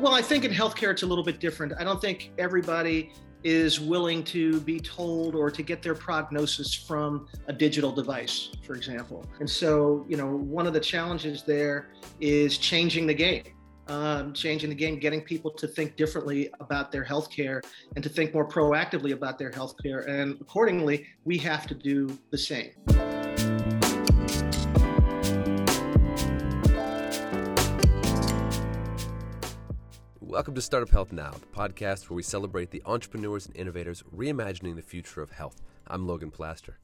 Well, 0.00 0.14
I 0.14 0.22
think 0.22 0.46
in 0.46 0.50
healthcare 0.50 0.90
it's 0.90 1.02
a 1.02 1.06
little 1.06 1.22
bit 1.22 1.40
different. 1.40 1.74
I 1.78 1.84
don't 1.84 2.00
think 2.00 2.32
everybody 2.38 3.12
is 3.44 3.78
willing 3.80 4.24
to 4.24 4.58
be 4.60 4.80
told 4.80 5.34
or 5.34 5.50
to 5.50 5.62
get 5.62 5.82
their 5.82 5.94
prognosis 5.94 6.72
from 6.72 7.28
a 7.48 7.52
digital 7.52 7.92
device, 7.92 8.48
for 8.62 8.74
example. 8.74 9.26
And 9.40 9.50
so, 9.50 10.06
you 10.08 10.16
know, 10.16 10.26
one 10.26 10.66
of 10.66 10.72
the 10.72 10.80
challenges 10.80 11.42
there 11.42 11.90
is 12.18 12.56
changing 12.56 13.08
the 13.08 13.14
game. 13.14 13.44
Um, 13.88 14.32
changing 14.32 14.70
the 14.70 14.76
game, 14.76 15.00
getting 15.00 15.20
people 15.20 15.50
to 15.50 15.66
think 15.66 15.96
differently 15.96 16.48
about 16.60 16.92
their 16.92 17.04
healthcare 17.04 17.60
and 17.96 18.02
to 18.04 18.08
think 18.08 18.32
more 18.32 18.48
proactively 18.48 19.12
about 19.12 19.36
their 19.36 19.50
healthcare. 19.50 20.08
And 20.08 20.40
accordingly, 20.40 21.06
we 21.24 21.36
have 21.38 21.66
to 21.66 21.74
do 21.74 22.16
the 22.30 22.38
same. 22.38 22.70
Welcome 30.30 30.54
to 30.54 30.62
Startup 30.62 30.88
Health 30.88 31.12
Now, 31.12 31.32
the 31.32 31.46
podcast 31.46 32.08
where 32.08 32.14
we 32.14 32.22
celebrate 32.22 32.70
the 32.70 32.84
entrepreneurs 32.86 33.46
and 33.46 33.56
innovators 33.56 34.04
reimagining 34.14 34.76
the 34.76 34.80
future 34.80 35.22
of 35.22 35.32
health. 35.32 35.60
I'm 35.88 36.06
Logan 36.06 36.30
Plaster. 36.30 36.78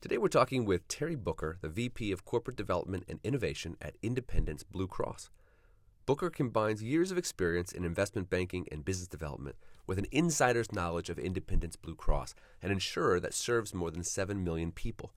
Today 0.00 0.16
we're 0.16 0.28
talking 0.28 0.64
with 0.64 0.88
Terry 0.88 1.14
Booker, 1.14 1.58
the 1.60 1.68
VP 1.68 2.12
of 2.12 2.24
Corporate 2.24 2.56
Development 2.56 3.04
and 3.06 3.20
Innovation 3.22 3.76
at 3.82 3.96
Independence 4.02 4.62
Blue 4.62 4.86
Cross. 4.86 5.28
Booker 6.06 6.30
combines 6.30 6.82
years 6.82 7.10
of 7.10 7.18
experience 7.18 7.72
in 7.72 7.84
investment 7.84 8.30
banking 8.30 8.66
and 8.72 8.86
business 8.86 9.06
development 9.06 9.56
with 9.86 9.98
an 9.98 10.06
insider's 10.10 10.72
knowledge 10.72 11.10
of 11.10 11.18
Independence 11.18 11.76
Blue 11.76 11.94
Cross, 11.94 12.34
an 12.62 12.70
insurer 12.70 13.20
that 13.20 13.34
serves 13.34 13.74
more 13.74 13.90
than 13.90 14.02
7 14.02 14.42
million 14.42 14.72
people. 14.72 15.12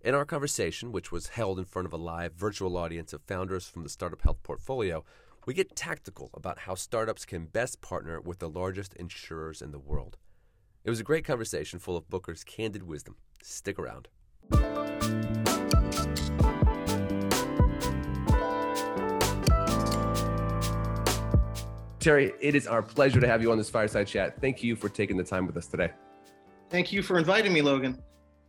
In 0.00 0.14
our 0.14 0.24
conversation, 0.24 0.90
which 0.90 1.12
was 1.12 1.28
held 1.28 1.58
in 1.58 1.66
front 1.66 1.84
of 1.84 1.92
a 1.92 1.98
live 1.98 2.32
virtual 2.32 2.78
audience 2.78 3.12
of 3.12 3.20
founders 3.22 3.68
from 3.68 3.82
the 3.82 3.90
Startup 3.90 4.22
Health 4.22 4.42
portfolio, 4.42 5.04
we 5.46 5.54
get 5.54 5.76
tactical 5.76 6.30
about 6.34 6.60
how 6.60 6.74
startups 6.74 7.24
can 7.24 7.46
best 7.46 7.80
partner 7.80 8.20
with 8.20 8.38
the 8.38 8.48
largest 8.48 8.94
insurers 8.94 9.60
in 9.60 9.72
the 9.72 9.78
world. 9.78 10.16
It 10.84 10.90
was 10.90 11.00
a 11.00 11.04
great 11.04 11.24
conversation 11.24 11.78
full 11.78 11.96
of 11.96 12.08
Booker's 12.08 12.44
candid 12.44 12.82
wisdom. 12.82 13.16
Stick 13.42 13.78
around. 13.78 14.08
Terry, 22.00 22.34
it 22.40 22.54
is 22.54 22.66
our 22.66 22.82
pleasure 22.82 23.20
to 23.20 23.26
have 23.26 23.40
you 23.40 23.50
on 23.50 23.56
this 23.56 23.70
fireside 23.70 24.06
chat. 24.06 24.38
Thank 24.40 24.62
you 24.62 24.76
for 24.76 24.90
taking 24.90 25.16
the 25.16 25.24
time 25.24 25.46
with 25.46 25.56
us 25.56 25.66
today. 25.66 25.90
Thank 26.68 26.92
you 26.92 27.02
for 27.02 27.18
inviting 27.18 27.52
me, 27.52 27.62
Logan. 27.62 28.02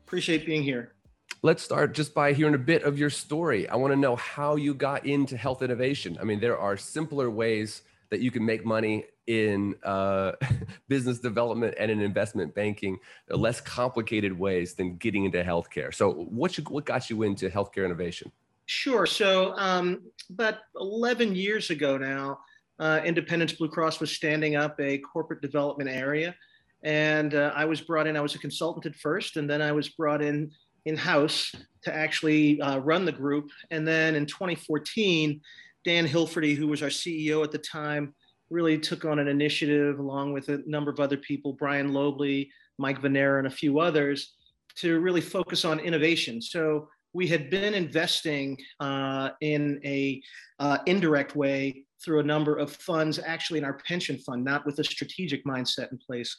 Appreciate 0.05 0.45
being 0.45 0.61
here 0.61 0.94
let's 1.41 1.63
start 1.63 1.93
just 1.93 2.13
by 2.13 2.33
hearing 2.33 2.55
a 2.55 2.59
bit 2.59 2.83
of 2.83 2.97
your 2.97 3.09
story. 3.09 3.67
I 3.69 3.75
want 3.75 3.91
to 3.91 3.99
know 3.99 4.15
how 4.15 4.55
you 4.55 4.73
got 4.73 5.05
into 5.05 5.37
health 5.37 5.61
innovation. 5.61 6.17
I 6.19 6.23
mean, 6.23 6.39
there 6.39 6.57
are 6.57 6.77
simpler 6.77 7.29
ways 7.29 7.81
that 8.09 8.19
you 8.19 8.31
can 8.31 8.45
make 8.45 8.65
money 8.65 9.05
in 9.27 9.75
uh, 9.83 10.33
business 10.87 11.19
development 11.19 11.75
and 11.79 11.89
in 11.89 12.01
investment 12.01 12.53
banking, 12.53 12.97
less 13.29 13.59
complicated 13.61 14.37
ways 14.37 14.73
than 14.73 14.97
getting 14.97 15.25
into 15.25 15.43
healthcare. 15.43 15.93
So, 15.93 16.11
what, 16.11 16.57
you, 16.57 16.63
what 16.65 16.85
got 16.85 17.09
you 17.09 17.23
into 17.23 17.49
healthcare 17.49 17.85
innovation? 17.85 18.31
Sure. 18.67 19.05
So, 19.05 19.53
um, 19.57 20.01
about 20.29 20.55
11 20.79 21.35
years 21.35 21.69
ago 21.69 21.97
now, 21.97 22.39
uh, 22.79 23.01
Independence 23.05 23.53
Blue 23.53 23.69
Cross 23.69 23.99
was 23.99 24.11
standing 24.11 24.55
up 24.55 24.79
a 24.79 24.97
corporate 24.99 25.41
development 25.41 25.89
area. 25.89 26.35
And 26.83 27.33
uh, 27.33 27.51
I 27.55 27.65
was 27.65 27.81
brought 27.81 28.05
in, 28.05 28.15
I 28.15 28.21
was 28.21 28.35
a 28.35 28.39
consultant 28.39 28.85
at 28.85 28.95
first, 28.95 29.37
and 29.37 29.49
then 29.49 29.61
I 29.61 29.71
was 29.71 29.89
brought 29.89 30.21
in 30.21 30.51
in 30.85 30.95
house 30.95 31.51
to 31.83 31.95
actually 31.95 32.61
uh, 32.61 32.77
run 32.79 33.05
the 33.05 33.11
group. 33.11 33.49
And 33.71 33.87
then 33.87 34.15
in 34.15 34.25
2014, 34.25 35.41
Dan 35.83 36.07
Hilferty, 36.07 36.55
who 36.55 36.67
was 36.67 36.81
our 36.81 36.89
CEO 36.89 37.43
at 37.43 37.51
the 37.51 37.59
time, 37.59 38.13
really 38.49 38.77
took 38.77 39.05
on 39.05 39.19
an 39.19 39.27
initiative 39.27 39.99
along 39.99 40.33
with 40.33 40.49
a 40.49 40.61
number 40.65 40.91
of 40.91 40.99
other 40.99 41.17
people, 41.17 41.53
Brian 41.53 41.93
Lobley, 41.93 42.51
Mike 42.77 43.01
Vennera, 43.01 43.39
and 43.39 43.47
a 43.47 43.51
few 43.51 43.79
others, 43.79 44.33
to 44.77 44.99
really 44.99 45.21
focus 45.21 45.65
on 45.65 45.79
innovation. 45.79 46.41
So 46.41 46.89
we 47.13 47.27
had 47.27 47.49
been 47.49 47.73
investing 47.73 48.57
uh, 48.79 49.29
in 49.41 49.79
a 49.85 50.21
uh, 50.59 50.79
indirect 50.85 51.35
way 51.35 51.84
through 52.03 52.19
a 52.19 52.23
number 52.23 52.57
of 52.57 52.71
funds, 52.71 53.19
actually 53.25 53.59
in 53.59 53.65
our 53.65 53.79
pension 53.87 54.17
fund, 54.17 54.43
not 54.43 54.65
with 54.65 54.79
a 54.79 54.83
strategic 54.83 55.45
mindset 55.45 55.91
in 55.91 55.97
place. 55.97 56.35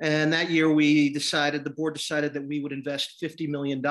And 0.00 0.32
that 0.32 0.50
year 0.50 0.72
we 0.72 1.12
decided, 1.12 1.64
the 1.64 1.70
board 1.70 1.94
decided 1.94 2.32
that 2.34 2.46
we 2.46 2.60
would 2.60 2.72
invest 2.72 3.22
$50 3.22 3.48
million, 3.48 3.84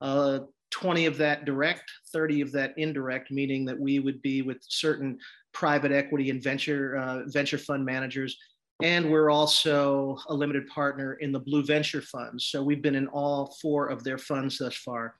uh, 0.00 0.38
20 0.70 1.06
of 1.06 1.16
that 1.16 1.44
direct, 1.44 1.90
30 2.12 2.42
of 2.42 2.52
that 2.52 2.74
indirect, 2.76 3.30
meaning 3.30 3.64
that 3.64 3.78
we 3.78 3.98
would 3.98 4.22
be 4.22 4.42
with 4.42 4.58
certain 4.68 5.18
private 5.52 5.90
equity 5.90 6.30
and 6.30 6.42
venture, 6.42 6.96
uh, 6.96 7.22
venture 7.26 7.58
fund 7.58 7.84
managers. 7.84 8.36
And 8.82 9.10
we're 9.10 9.30
also 9.30 10.16
a 10.28 10.34
limited 10.34 10.66
partner 10.68 11.14
in 11.14 11.32
the 11.32 11.40
Blue 11.40 11.62
Venture 11.62 12.00
Funds. 12.00 12.46
So 12.46 12.62
we've 12.62 12.80
been 12.80 12.94
in 12.94 13.08
all 13.08 13.54
four 13.60 13.88
of 13.88 14.04
their 14.04 14.16
funds 14.16 14.58
thus 14.58 14.74
far. 14.74 15.16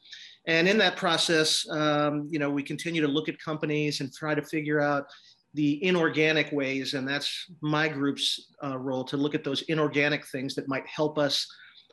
And 0.50 0.66
in 0.66 0.78
that 0.78 0.96
process, 0.96 1.64
um, 1.70 2.26
you 2.28 2.40
know, 2.40 2.50
we 2.50 2.64
continue 2.64 3.00
to 3.00 3.06
look 3.06 3.28
at 3.28 3.38
companies 3.38 4.00
and 4.00 4.12
try 4.12 4.34
to 4.34 4.42
figure 4.42 4.80
out 4.80 5.06
the 5.54 5.82
inorganic 5.84 6.50
ways, 6.50 6.94
and 6.94 7.06
that's 7.06 7.52
my 7.60 7.86
group's 7.86 8.48
uh, 8.64 8.76
role 8.76 9.04
to 9.04 9.16
look 9.16 9.36
at 9.36 9.44
those 9.44 9.62
inorganic 9.68 10.26
things 10.26 10.56
that 10.56 10.66
might 10.66 10.84
help 10.88 11.18
us 11.18 11.46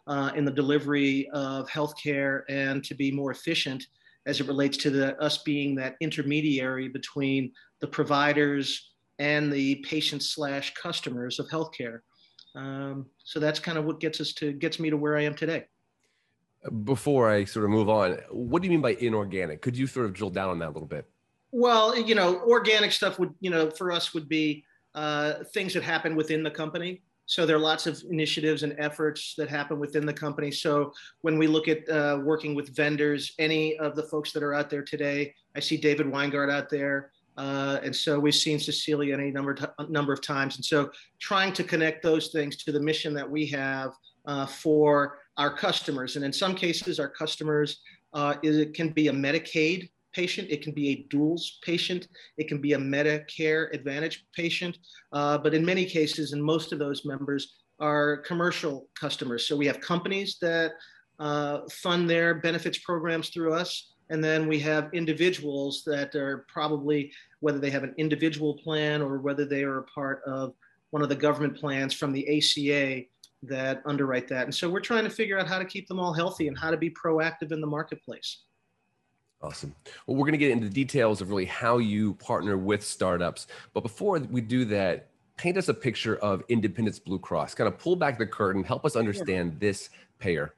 uh, 0.07 0.31
in 0.35 0.43
the 0.43 0.51
delivery 0.51 1.29
of 1.33 1.69
healthcare 1.69 2.41
and 2.49 2.83
to 2.85 2.95
be 2.95 3.11
more 3.11 3.29
efficient 3.29 3.85
as 4.25 4.39
it 4.39 4.47
relates 4.47 4.77
to 4.77 4.89
the, 4.89 5.15
us 5.21 5.37
being 5.43 5.75
that 5.75 5.95
intermediary 6.01 6.87
between 6.87 7.51
the 7.79 7.87
providers 7.87 8.95
and 9.19 9.53
the 9.53 9.75
patients 9.87 10.31
slash 10.31 10.73
customers 10.73 11.37
of 11.37 11.47
healthcare. 11.49 11.99
Um, 12.55 13.05
so 13.23 13.39
that's 13.39 13.59
kind 13.59 13.77
of 13.77 13.85
what 13.85 13.99
gets 13.99 14.19
us 14.19 14.33
to 14.33 14.51
gets 14.51 14.79
me 14.79 14.89
to 14.89 14.97
where 14.97 15.15
I 15.15 15.25
am 15.25 15.35
today 15.35 15.65
before 16.83 17.29
I 17.29 17.45
sort 17.45 17.65
of 17.65 17.71
move 17.71 17.89
on, 17.89 18.17
what 18.31 18.61
do 18.61 18.67
you 18.67 18.71
mean 18.71 18.81
by 18.81 18.93
inorganic? 18.93 19.61
Could 19.61 19.77
you 19.77 19.87
sort 19.87 20.05
of 20.05 20.13
drill 20.13 20.29
down 20.29 20.49
on 20.49 20.59
that 20.59 20.69
a 20.69 20.71
little 20.71 20.87
bit? 20.87 21.09
Well, 21.51 21.97
you 21.97 22.15
know, 22.15 22.41
organic 22.41 22.91
stuff 22.91 23.19
would, 23.19 23.33
you 23.39 23.49
know, 23.49 23.69
for 23.69 23.91
us 23.91 24.13
would 24.13 24.27
be 24.27 24.63
uh, 24.95 25.43
things 25.53 25.73
that 25.73 25.83
happen 25.83 26.15
within 26.15 26.43
the 26.43 26.51
company. 26.51 27.01
So 27.25 27.45
there 27.45 27.57
are 27.57 27.59
lots 27.59 27.87
of 27.87 28.01
initiatives 28.09 28.63
and 28.63 28.73
efforts 28.79 29.35
that 29.37 29.49
happen 29.49 29.79
within 29.79 30.05
the 30.05 30.13
company. 30.13 30.49
So 30.49 30.93
when 31.21 31.37
we 31.37 31.45
look 31.45 31.67
at 31.67 31.87
uh, 31.89 32.19
working 32.23 32.55
with 32.55 32.73
vendors, 32.75 33.33
any 33.37 33.77
of 33.79 33.95
the 33.95 34.03
folks 34.03 34.31
that 34.31 34.43
are 34.43 34.53
out 34.53 34.69
there 34.69 34.81
today, 34.81 35.33
I 35.55 35.59
see 35.59 35.75
David 35.77 36.07
Weingart 36.07 36.51
out 36.51 36.69
there. 36.69 37.11
Uh, 37.35 37.79
and 37.83 37.95
so 37.95 38.17
we've 38.17 38.33
seen 38.33 38.59
Cecilia 38.59 39.13
any 39.13 39.29
number, 39.29 39.53
t- 39.53 39.65
number 39.89 40.13
of 40.13 40.21
times. 40.21 40.55
And 40.55 40.65
so 40.65 40.89
trying 41.19 41.53
to 41.53 41.63
connect 41.63 42.01
those 42.01 42.29
things 42.29 42.55
to 42.63 42.71
the 42.71 42.79
mission 42.79 43.13
that 43.13 43.29
we 43.29 43.45
have 43.47 43.91
uh, 44.25 44.45
for 44.45 45.19
our 45.37 45.55
customers. 45.55 46.15
And 46.15 46.25
in 46.25 46.33
some 46.33 46.55
cases, 46.55 46.99
our 46.99 47.09
customers, 47.09 47.79
uh, 48.13 48.35
it 48.43 48.73
can 48.73 48.89
be 48.89 49.07
a 49.07 49.13
Medicaid 49.13 49.89
patient, 50.13 50.47
it 50.49 50.63
can 50.63 50.73
be 50.73 50.89
a 50.89 51.15
duals 51.15 51.61
patient, 51.61 52.07
it 52.37 52.47
can 52.47 52.59
be 52.59 52.73
a 52.73 52.77
Medicare 52.77 53.71
Advantage 53.73 54.25
patient. 54.35 54.77
Uh, 55.13 55.37
but 55.37 55.53
in 55.53 55.63
many 55.63 55.85
cases, 55.85 56.33
and 56.33 56.43
most 56.43 56.73
of 56.73 56.79
those 56.79 57.05
members 57.05 57.55
are 57.79 58.17
commercial 58.17 58.87
customers. 58.99 59.47
So 59.47 59.55
we 59.55 59.67
have 59.67 59.79
companies 59.81 60.37
that 60.41 60.71
uh, 61.19 61.61
fund 61.69 62.09
their 62.09 62.35
benefits 62.35 62.79
programs 62.79 63.29
through 63.29 63.53
us. 63.53 63.93
And 64.09 64.23
then 64.23 64.47
we 64.47 64.59
have 64.61 64.89
individuals 64.93 65.83
that 65.85 66.15
are 66.15 66.45
probably, 66.47 67.11
whether 67.41 67.59
they 67.59 67.69
have 67.69 67.83
an 67.83 67.93
individual 67.97 68.57
plan 68.57 69.01
or 69.01 69.19
whether 69.19 69.45
they 69.45 69.63
are 69.63 69.79
a 69.79 69.83
part 69.83 70.21
of 70.25 70.53
one 70.91 71.01
of 71.01 71.09
the 71.09 71.15
government 71.15 71.57
plans 71.57 71.93
from 71.93 72.13
the 72.13 72.25
ACA 72.37 73.03
that 73.49 73.81
underwrite 73.85 74.27
that. 74.29 74.43
And 74.45 74.53
so 74.53 74.69
we're 74.69 74.79
trying 74.79 75.03
to 75.03 75.09
figure 75.09 75.39
out 75.39 75.47
how 75.47 75.59
to 75.59 75.65
keep 75.65 75.87
them 75.87 75.99
all 75.99 76.13
healthy 76.13 76.47
and 76.47 76.57
how 76.57 76.71
to 76.71 76.77
be 76.77 76.89
proactive 76.89 77.51
in 77.51 77.61
the 77.61 77.67
marketplace. 77.67 78.43
Awesome. 79.41 79.75
Well, 80.05 80.17
we're 80.17 80.25
going 80.25 80.31
to 80.31 80.39
get 80.39 80.51
into 80.51 80.67
the 80.67 80.73
details 80.73 81.21
of 81.21 81.29
really 81.29 81.45
how 81.45 81.77
you 81.77 82.15
partner 82.15 82.57
with 82.57 82.83
startups. 82.83 83.47
But 83.73 83.81
before 83.81 84.17
we 84.19 84.41
do 84.41 84.65
that, 84.65 85.09
paint 85.37 85.57
us 85.57 85.69
a 85.69 85.73
picture 85.73 86.17
of 86.17 86.43
Independence 86.49 86.97
Blue 86.97 87.19
Cross. 87.19 87.53
Kind 87.53 87.67
of 87.67 87.77
pull 87.77 87.95
back 87.95 88.17
the 88.17 88.25
curtain, 88.25 88.63
help 88.63 88.83
us 88.85 88.95
understand 88.95 89.51
sure. 89.51 89.59
this 89.59 89.89
payer. 90.17 90.55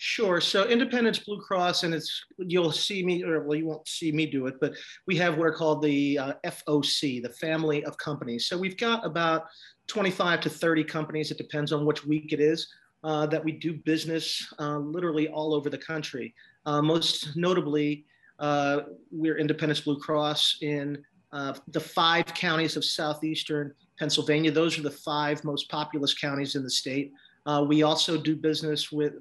Sure. 0.00 0.40
So 0.40 0.64
Independence 0.68 1.18
Blue 1.18 1.40
Cross, 1.40 1.82
and 1.82 1.92
it's 1.92 2.24
you'll 2.38 2.70
see 2.70 3.04
me, 3.04 3.24
or 3.24 3.42
well, 3.42 3.58
you 3.58 3.66
won't 3.66 3.86
see 3.88 4.12
me 4.12 4.26
do 4.26 4.46
it, 4.46 4.54
but 4.60 4.72
we 5.08 5.16
have 5.16 5.36
what 5.36 5.48
are 5.48 5.52
called 5.52 5.82
the 5.82 6.16
uh, 6.16 6.32
FOC, 6.46 7.20
the 7.20 7.28
family 7.30 7.84
of 7.84 7.98
companies. 7.98 8.46
So 8.46 8.56
we've 8.56 8.76
got 8.76 9.04
about 9.04 9.46
25 9.88 10.40
to 10.42 10.50
30 10.50 10.84
companies, 10.84 11.32
it 11.32 11.36
depends 11.36 11.72
on 11.72 11.84
which 11.84 12.06
week 12.06 12.32
it 12.32 12.38
is, 12.38 12.68
uh, 13.02 13.26
that 13.26 13.44
we 13.44 13.50
do 13.50 13.72
business 13.72 14.46
uh, 14.60 14.78
literally 14.78 15.26
all 15.28 15.52
over 15.52 15.68
the 15.68 15.78
country. 15.78 16.32
Uh, 16.64 16.80
most 16.80 17.36
notably, 17.36 18.04
uh, 18.38 18.82
we're 19.10 19.36
Independence 19.36 19.80
Blue 19.80 19.98
Cross 19.98 20.58
in 20.62 21.02
uh, 21.32 21.54
the 21.68 21.80
five 21.80 22.26
counties 22.26 22.76
of 22.76 22.84
southeastern 22.84 23.74
Pennsylvania. 23.98 24.52
Those 24.52 24.78
are 24.78 24.82
the 24.82 24.92
five 24.92 25.42
most 25.42 25.68
populous 25.68 26.14
counties 26.14 26.54
in 26.54 26.62
the 26.62 26.70
state. 26.70 27.12
We 27.66 27.82
also 27.82 28.16
do 28.18 28.36
business 28.36 28.92
with 28.92 29.14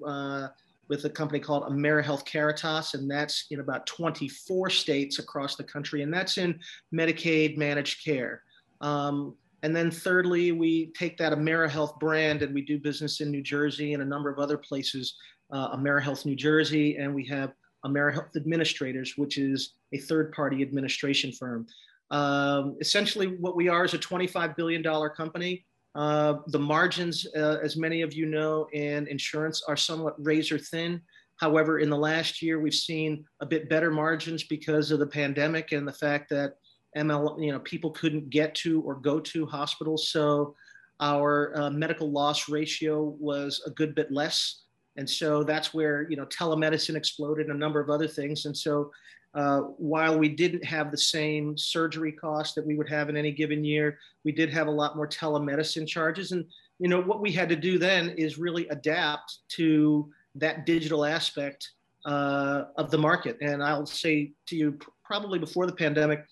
with 0.90 1.06
a 1.06 1.10
company 1.10 1.40
called 1.40 1.64
AmeriHealth 1.64 2.26
Caritas, 2.26 2.94
and 2.94 3.10
that's 3.10 3.46
in 3.52 3.60
about 3.60 3.86
24 3.88 4.70
states 4.70 5.20
across 5.20 5.56
the 5.56 5.64
country, 5.64 6.02
and 6.02 6.14
that's 6.14 6.38
in 6.38 6.60
Medicaid 6.94 7.58
managed 7.58 8.04
care. 8.04 8.44
Um, 8.82 9.36
and 9.64 9.76
then 9.76 9.90
thirdly, 9.90 10.52
we 10.52 10.88
take 10.98 11.18
that 11.18 11.34
AmeriHealth 11.34 12.00
brand 12.00 12.42
and 12.42 12.54
we 12.54 12.62
do 12.62 12.80
business 12.80 13.22
in 13.22 13.32
New 13.32 13.42
Jersey 13.42 13.94
and 13.94 14.04
a 14.04 14.06
number 14.06 14.30
of 14.30 14.40
other 14.40 14.58
places, 14.58 15.16
uh, 15.52 15.76
AmeriHealth 15.76 16.26
New 16.26 16.36
Jersey, 16.36 16.98
and 16.98 17.14
we 17.14 17.26
have 17.26 17.54
AmeriHealth 17.86 18.36
Administrators, 18.36 19.18
which 19.18 19.38
is 19.38 19.74
a 19.94 19.98
third 19.98 20.32
party 20.32 20.62
administration 20.62 21.32
firm. 21.32 21.66
Um, 22.12 22.78
essentially, 22.80 23.28
what 23.38 23.56
we 23.56 23.68
are 23.68 23.84
is 23.84 23.94
a 23.94 24.00
$25 24.00 24.56
billion 24.56 24.84
company. 25.16 25.66
Uh, 25.96 26.36
the 26.48 26.60
margins, 26.60 27.26
uh, 27.36 27.58
as 27.64 27.76
many 27.76 28.02
of 28.02 28.14
you 28.14 28.26
know, 28.26 28.68
in 28.74 29.08
insurance 29.08 29.64
are 29.68 29.78
somewhat 29.78 30.16
razor 30.24 30.60
thin. 30.60 31.02
However, 31.38 31.80
in 31.80 31.90
the 31.90 31.98
last 31.98 32.42
year, 32.42 32.60
we've 32.60 32.74
seen 32.74 33.26
a 33.42 33.46
bit 33.46 33.70
better 33.70 33.92
margins 33.92 34.44
because 34.44 34.92
of 34.92 35.00
the 35.00 35.08
pandemic 35.08 35.72
and 35.72 35.88
the 35.88 35.94
fact 35.94 36.30
that 36.30 36.54
ML, 36.96 37.44
you 37.44 37.52
know, 37.52 37.60
people 37.60 37.92
couldn't 37.92 38.30
get 38.30 38.56
to 38.56 38.82
or 38.82 38.96
go 38.96 39.20
to 39.20 39.46
hospitals. 39.46 40.10
So 40.10 40.56
our 41.00 41.56
uh, 41.56 41.70
medical 41.70 42.12
loss 42.12 42.50
ratio 42.50 43.16
was 43.20 43.62
a 43.66 43.70
good 43.72 43.94
bit 43.94 44.12
less. 44.12 44.64
And 44.98 45.08
so 45.08 45.44
that's 45.44 45.76
where, 45.76 46.10
you 46.10 46.18
know, 46.18 46.26
telemedicine 46.26 46.96
exploded 46.96 47.48
and 47.48 47.56
a 47.56 47.60
number 47.60 47.80
of 47.80 47.92
other 47.92 48.08
things. 48.08 48.46
And 48.46 48.58
so 48.58 48.92
uh, 49.34 49.60
while 49.78 50.18
we 50.18 50.30
didn't 50.30 50.64
have 50.64 50.92
the 50.92 50.98
same 50.98 51.58
surgery 51.58 52.12
costs 52.12 52.56
that 52.56 52.66
we 52.66 52.76
would 52.76 52.90
have 52.90 53.10
in 53.10 53.18
any 53.18 53.32
given 53.32 53.64
year, 53.64 54.00
we 54.24 54.32
did 54.32 54.50
have 54.50 54.68
a 54.68 54.72
lot 54.72 54.96
more 54.96 55.08
telemedicine 55.08 55.88
charges. 55.88 56.32
And, 56.32 56.46
you 56.80 56.88
know, 56.88 57.02
what 57.02 57.22
we 57.22 57.32
had 57.32 57.50
to 57.50 57.56
do 57.56 57.78
then 57.78 58.10
is 58.10 58.38
really 58.38 58.68
adapt 58.70 59.40
to 59.50 60.10
that 60.36 60.66
digital 60.66 61.06
aspect 61.06 61.70
uh, 62.06 62.66
of 62.78 62.90
the 62.90 62.98
market. 62.98 63.38
And 63.42 63.64
I'll 63.64 63.86
say 63.86 64.32
to 64.48 64.56
you, 64.56 64.80
probably 65.04 65.40
before 65.40 65.66
the 65.66 65.74
pandemic, 65.74 66.26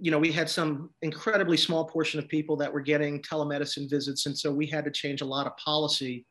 you 0.00 0.10
know, 0.10 0.18
we 0.18 0.32
had 0.32 0.48
some 0.48 0.90
incredibly 1.02 1.56
small 1.56 1.84
portion 1.84 2.18
of 2.18 2.28
people 2.28 2.56
that 2.56 2.72
were 2.72 2.80
getting 2.80 3.20
telemedicine 3.20 3.90
visits. 3.90 4.26
And 4.26 4.36
so 4.36 4.52
we 4.52 4.66
had 4.66 4.84
to 4.84 4.90
change 4.90 5.20
a 5.20 5.26
lot 5.26 5.46
of 5.46 5.56
policy 5.56 6.24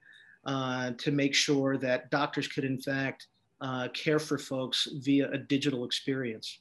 uh, 0.46 0.92
to 0.98 1.12
make 1.12 1.36
sure 1.36 1.78
that 1.78 2.10
doctors 2.10 2.48
could, 2.48 2.64
in 2.64 2.80
fact, 2.80 3.28
uh, 3.62 3.88
care 3.90 4.20
for 4.20 4.38
folks 4.38 4.88
via 5.00 5.30
a 5.32 5.38
digital 5.38 5.86
experience. 5.86 6.60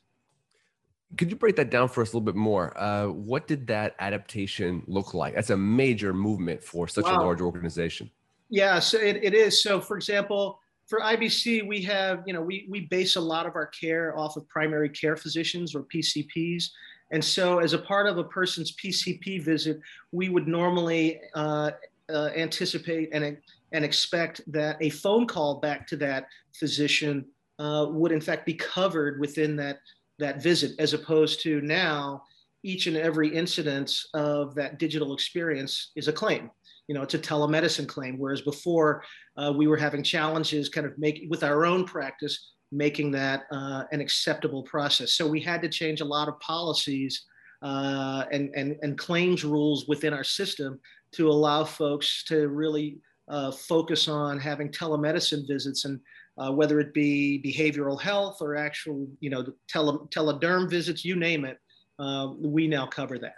Could 1.16 1.30
you 1.30 1.36
break 1.36 1.56
that 1.56 1.70
down 1.70 1.88
for 1.88 2.02
us 2.02 2.12
a 2.12 2.16
little 2.16 2.24
bit 2.24 2.34
more? 2.34 2.76
Uh, 2.78 3.06
what 3.08 3.46
did 3.46 3.66
that 3.68 3.94
adaptation 4.00 4.82
look 4.86 5.14
like? 5.14 5.34
That's 5.34 5.50
a 5.50 5.56
major 5.56 6.12
movement 6.12 6.62
for 6.62 6.88
such 6.88 7.04
wow. 7.04 7.20
a 7.20 7.22
large 7.22 7.40
organization. 7.40 8.10
Yeah, 8.48 8.78
so 8.80 8.98
it, 8.98 9.20
it 9.22 9.34
is. 9.34 9.62
So, 9.62 9.80
for 9.80 9.96
example, 9.96 10.58
for 10.86 11.00
IBC, 11.00 11.66
we 11.66 11.82
have, 11.82 12.22
you 12.26 12.32
know, 12.32 12.42
we, 12.42 12.66
we 12.68 12.80
base 12.80 13.16
a 13.16 13.20
lot 13.20 13.46
of 13.46 13.56
our 13.56 13.66
care 13.66 14.16
off 14.16 14.36
of 14.36 14.48
primary 14.48 14.88
care 14.88 15.16
physicians 15.16 15.74
or 15.74 15.82
PCPs. 15.82 16.70
And 17.12 17.24
so, 17.24 17.60
as 17.60 17.72
a 17.72 17.78
part 17.78 18.08
of 18.08 18.18
a 18.18 18.24
person's 18.24 18.74
PCP 18.76 19.42
visit, 19.42 19.80
we 20.12 20.28
would 20.28 20.48
normally 20.48 21.20
uh, 21.34 21.70
uh, 22.12 22.30
anticipate 22.36 23.10
and, 23.12 23.36
and 23.76 23.84
expect 23.84 24.40
that 24.50 24.78
a 24.80 24.88
phone 24.88 25.26
call 25.26 25.60
back 25.60 25.86
to 25.86 25.96
that 25.98 26.28
physician 26.58 27.26
uh, 27.58 27.86
would, 27.90 28.10
in 28.10 28.22
fact, 28.22 28.46
be 28.46 28.54
covered 28.54 29.20
within 29.20 29.54
that, 29.56 29.80
that 30.18 30.42
visit, 30.42 30.72
as 30.78 30.94
opposed 30.94 31.42
to 31.42 31.60
now, 31.60 32.22
each 32.62 32.86
and 32.86 32.96
every 32.96 33.28
incident 33.28 33.92
of 34.14 34.54
that 34.54 34.78
digital 34.78 35.12
experience 35.12 35.92
is 35.94 36.08
a 36.08 36.12
claim. 36.12 36.50
You 36.88 36.94
know, 36.94 37.02
it's 37.02 37.14
a 37.14 37.18
telemedicine 37.18 37.86
claim, 37.86 38.18
whereas 38.18 38.40
before 38.40 39.04
uh, 39.36 39.52
we 39.54 39.66
were 39.66 39.76
having 39.76 40.02
challenges 40.02 40.70
kind 40.70 40.86
of 40.86 40.96
make 40.96 41.26
with 41.28 41.44
our 41.44 41.66
own 41.66 41.84
practice 41.84 42.52
making 42.72 43.10
that 43.12 43.42
uh, 43.52 43.84
an 43.92 44.00
acceptable 44.00 44.62
process. 44.62 45.12
So 45.12 45.26
we 45.26 45.40
had 45.40 45.60
to 45.62 45.68
change 45.68 46.00
a 46.00 46.04
lot 46.04 46.28
of 46.28 46.40
policies 46.40 47.26
uh, 47.62 48.24
and, 48.32 48.50
and, 48.56 48.76
and 48.82 48.96
claims 48.96 49.44
rules 49.44 49.86
within 49.86 50.14
our 50.14 50.24
system 50.24 50.80
to 51.12 51.28
allow 51.28 51.62
folks 51.64 52.24
to 52.24 52.48
really 52.48 52.98
uh, 53.28 53.50
focus 53.50 54.08
on 54.08 54.38
having 54.38 54.70
telemedicine 54.70 55.46
visits 55.46 55.84
and 55.84 56.00
uh, 56.38 56.52
whether 56.52 56.80
it 56.80 56.92
be 56.92 57.42
behavioral 57.44 58.00
health 58.00 58.38
or 58.40 58.56
actual, 58.56 59.08
you 59.20 59.30
know, 59.30 59.44
tele, 59.68 60.06
telederm 60.08 60.68
visits, 60.68 61.04
you 61.04 61.16
name 61.16 61.44
it, 61.44 61.58
uh, 61.98 62.30
we 62.38 62.66
now 62.66 62.86
cover 62.86 63.18
that. 63.18 63.36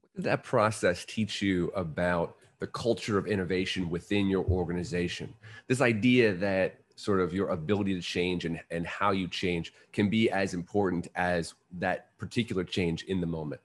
What 0.00 0.14
did 0.16 0.24
that 0.24 0.44
process 0.44 1.04
teach 1.04 1.42
you 1.42 1.68
about 1.74 2.36
the 2.60 2.66
culture 2.66 3.18
of 3.18 3.26
innovation 3.26 3.90
within 3.90 4.28
your 4.28 4.44
organization? 4.44 5.34
This 5.66 5.80
idea 5.80 6.32
that 6.34 6.80
sort 6.96 7.20
of 7.20 7.34
your 7.34 7.50
ability 7.50 7.94
to 7.94 8.00
change 8.00 8.44
and, 8.46 8.60
and 8.70 8.86
how 8.86 9.10
you 9.10 9.28
change 9.28 9.74
can 9.92 10.08
be 10.08 10.30
as 10.30 10.54
important 10.54 11.08
as 11.14 11.54
that 11.72 12.16
particular 12.18 12.64
change 12.64 13.04
in 13.04 13.20
the 13.20 13.26
moment? 13.26 13.60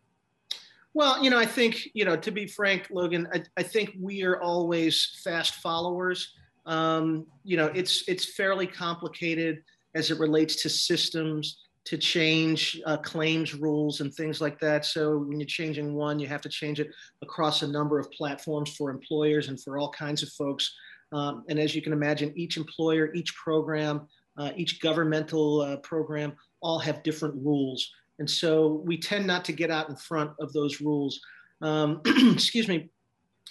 Well, 0.93 1.23
you 1.23 1.29
know, 1.29 1.39
I 1.39 1.45
think, 1.45 1.89
you 1.93 2.03
know, 2.03 2.17
to 2.17 2.31
be 2.31 2.47
frank, 2.47 2.87
Logan, 2.91 3.27
I, 3.33 3.43
I 3.57 3.63
think 3.63 3.95
we 3.99 4.23
are 4.23 4.41
always 4.41 5.19
fast 5.23 5.55
followers. 5.55 6.33
Um, 6.65 7.25
you 7.43 7.57
know, 7.57 7.67
it's 7.67 8.03
it's 8.07 8.35
fairly 8.35 8.67
complicated 8.67 9.63
as 9.95 10.11
it 10.11 10.19
relates 10.19 10.61
to 10.63 10.69
systems 10.69 11.57
to 11.83 11.97
change 11.97 12.79
uh, 12.85 12.97
claims 12.97 13.55
rules 13.55 14.01
and 14.01 14.13
things 14.13 14.39
like 14.39 14.59
that. 14.59 14.85
So 14.85 15.17
when 15.17 15.39
you're 15.39 15.47
changing 15.47 15.95
one, 15.95 16.19
you 16.19 16.27
have 16.27 16.41
to 16.41 16.49
change 16.49 16.79
it 16.79 16.89
across 17.23 17.63
a 17.63 17.67
number 17.67 17.97
of 17.97 18.11
platforms 18.11 18.75
for 18.75 18.91
employers 18.91 19.47
and 19.47 19.61
for 19.61 19.77
all 19.77 19.89
kinds 19.89 20.21
of 20.21 20.29
folks. 20.29 20.71
Um, 21.11 21.43
and 21.49 21.59
as 21.59 21.73
you 21.75 21.81
can 21.81 21.93
imagine, 21.93 22.31
each 22.35 22.57
employer, 22.57 23.11
each 23.13 23.35
program, 23.35 24.07
uh, 24.37 24.51
each 24.55 24.79
governmental 24.79 25.61
uh, 25.61 25.77
program 25.77 26.33
all 26.61 26.79
have 26.79 27.03
different 27.03 27.35
rules. 27.43 27.91
And 28.21 28.29
so 28.29 28.83
we 28.85 28.99
tend 28.99 29.25
not 29.25 29.43
to 29.45 29.51
get 29.51 29.71
out 29.71 29.89
in 29.89 29.95
front 29.95 30.29
of 30.39 30.53
those 30.53 30.79
rules. 30.79 31.19
Um, 31.59 32.01
excuse 32.05 32.67
me. 32.67 32.91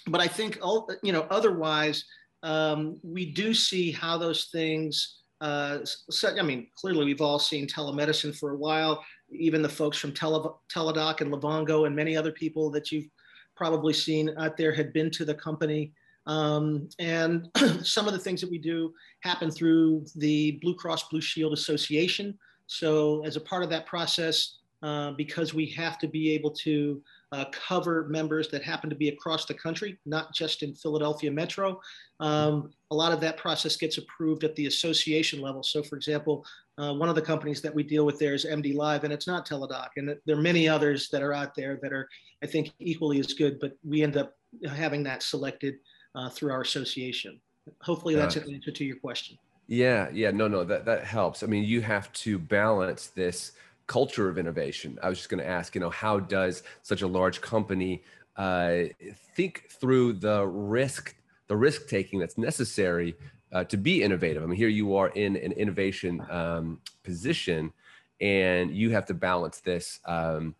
But 0.07 0.21
I 0.21 0.29
think, 0.29 0.59
you 1.03 1.11
know, 1.11 1.27
otherwise, 1.29 2.05
um, 2.41 2.97
we 3.03 3.33
do 3.33 3.53
see 3.53 3.91
how 3.91 4.17
those 4.17 4.45
things, 4.45 5.23
uh, 5.41 5.79
I 6.25 6.41
mean, 6.41 6.67
clearly 6.77 7.03
we've 7.03 7.19
all 7.19 7.37
seen 7.37 7.67
telemedicine 7.67 8.33
for 8.33 8.51
a 8.51 8.57
while, 8.57 9.03
even 9.29 9.61
the 9.61 9.67
folks 9.67 9.97
from 9.97 10.13
Tele- 10.13 10.55
Teladoc 10.73 11.19
and 11.19 11.33
Livongo 11.33 11.85
and 11.85 11.93
many 11.93 12.15
other 12.15 12.31
people 12.31 12.71
that 12.71 12.93
you've 12.93 13.09
probably 13.57 13.91
seen 13.91 14.33
out 14.37 14.55
there 14.55 14.71
had 14.71 14.93
been 14.93 15.11
to 15.11 15.25
the 15.25 15.35
company. 15.35 15.91
Um, 16.27 16.87
and 16.97 17.49
some 17.83 18.07
of 18.07 18.13
the 18.13 18.19
things 18.19 18.39
that 18.39 18.49
we 18.49 18.57
do 18.57 18.93
happen 19.19 19.51
through 19.51 20.05
the 20.15 20.59
Blue 20.61 20.75
Cross 20.75 21.09
Blue 21.09 21.19
Shield 21.19 21.51
Association. 21.51 22.39
So, 22.67 23.21
as 23.25 23.35
a 23.35 23.41
part 23.41 23.63
of 23.63 23.69
that 23.71 23.85
process, 23.85 24.59
uh, 24.83 25.11
because 25.11 25.53
we 25.53 25.67
have 25.67 25.99
to 25.99 26.07
be 26.07 26.31
able 26.31 26.49
to 26.49 27.01
uh, 27.31 27.45
cover 27.51 28.07
members 28.09 28.49
that 28.49 28.63
happen 28.63 28.89
to 28.89 28.95
be 28.95 29.09
across 29.09 29.45
the 29.45 29.53
country, 29.53 29.99
not 30.05 30.33
just 30.33 30.63
in 30.63 30.73
Philadelphia 30.73 31.31
Metro. 31.31 31.79
Um, 32.19 32.71
a 32.89 32.95
lot 32.95 33.13
of 33.13 33.21
that 33.21 33.37
process 33.37 33.75
gets 33.75 33.97
approved 33.97 34.43
at 34.43 34.55
the 34.55 34.65
association 34.65 35.39
level. 35.39 35.63
So, 35.63 35.83
for 35.83 35.95
example, 35.95 36.45
uh, 36.77 36.93
one 36.93 37.09
of 37.09 37.15
the 37.15 37.21
companies 37.21 37.61
that 37.61 37.73
we 37.73 37.83
deal 37.83 38.05
with 38.05 38.17
there 38.17 38.33
is 38.33 38.45
MD 38.45 38.75
Live, 38.75 39.03
and 39.03 39.13
it's 39.13 39.27
not 39.27 39.47
Teladoc. 39.47 39.89
And 39.97 40.15
there 40.25 40.35
are 40.35 40.41
many 40.41 40.67
others 40.67 41.09
that 41.09 41.21
are 41.21 41.33
out 41.33 41.53
there 41.55 41.79
that 41.81 41.93
are, 41.93 42.09
I 42.43 42.47
think, 42.47 42.71
equally 42.79 43.19
as 43.19 43.33
good, 43.33 43.59
but 43.59 43.77
we 43.83 44.01
end 44.01 44.17
up 44.17 44.33
having 44.67 45.03
that 45.03 45.23
selected 45.23 45.75
uh, 46.15 46.29
through 46.29 46.51
our 46.51 46.61
association. 46.61 47.39
Hopefully, 47.81 48.15
that's 48.15 48.35
an 48.35 48.51
answer 48.51 48.71
to 48.71 48.83
your 48.83 48.97
question. 48.97 49.37
Yeah, 49.67 50.09
yeah, 50.11 50.31
no, 50.31 50.47
no, 50.47 50.63
that 50.63 50.85
that 50.85 51.05
helps. 51.05 51.43
I 51.43 51.47
mean, 51.47 51.63
you 51.63 51.81
have 51.81 52.11
to 52.13 52.39
balance 52.39 53.07
this 53.07 53.53
culture 53.91 54.29
of 54.29 54.37
innovation. 54.37 54.97
I 55.03 55.09
was 55.09 55.17
just 55.17 55.29
going 55.29 55.43
to 55.43 55.49
ask, 55.49 55.75
you 55.75 55.81
know, 55.81 55.89
how 55.89 56.17
does 56.17 56.63
such 56.81 57.01
a 57.01 57.07
large 57.07 57.41
company 57.41 58.03
uh, 58.37 58.83
think 59.35 59.65
through 59.69 60.13
the 60.13 60.47
risk, 60.47 61.13
the 61.47 61.57
risk 61.57 61.89
taking 61.89 62.17
that's 62.17 62.37
necessary 62.37 63.17
uh, 63.51 63.65
to 63.65 63.75
be 63.75 64.01
innovative? 64.01 64.43
I 64.43 64.45
mean, 64.45 64.55
here 64.55 64.69
you 64.69 64.95
are 64.95 65.09
in 65.09 65.35
an 65.35 65.51
innovation 65.51 66.25
um, 66.29 66.79
position, 67.03 67.73
and 68.21 68.73
you 68.73 68.91
have 68.91 69.05
to 69.07 69.13
balance 69.13 69.59
this 69.59 69.99
um, 70.05 70.55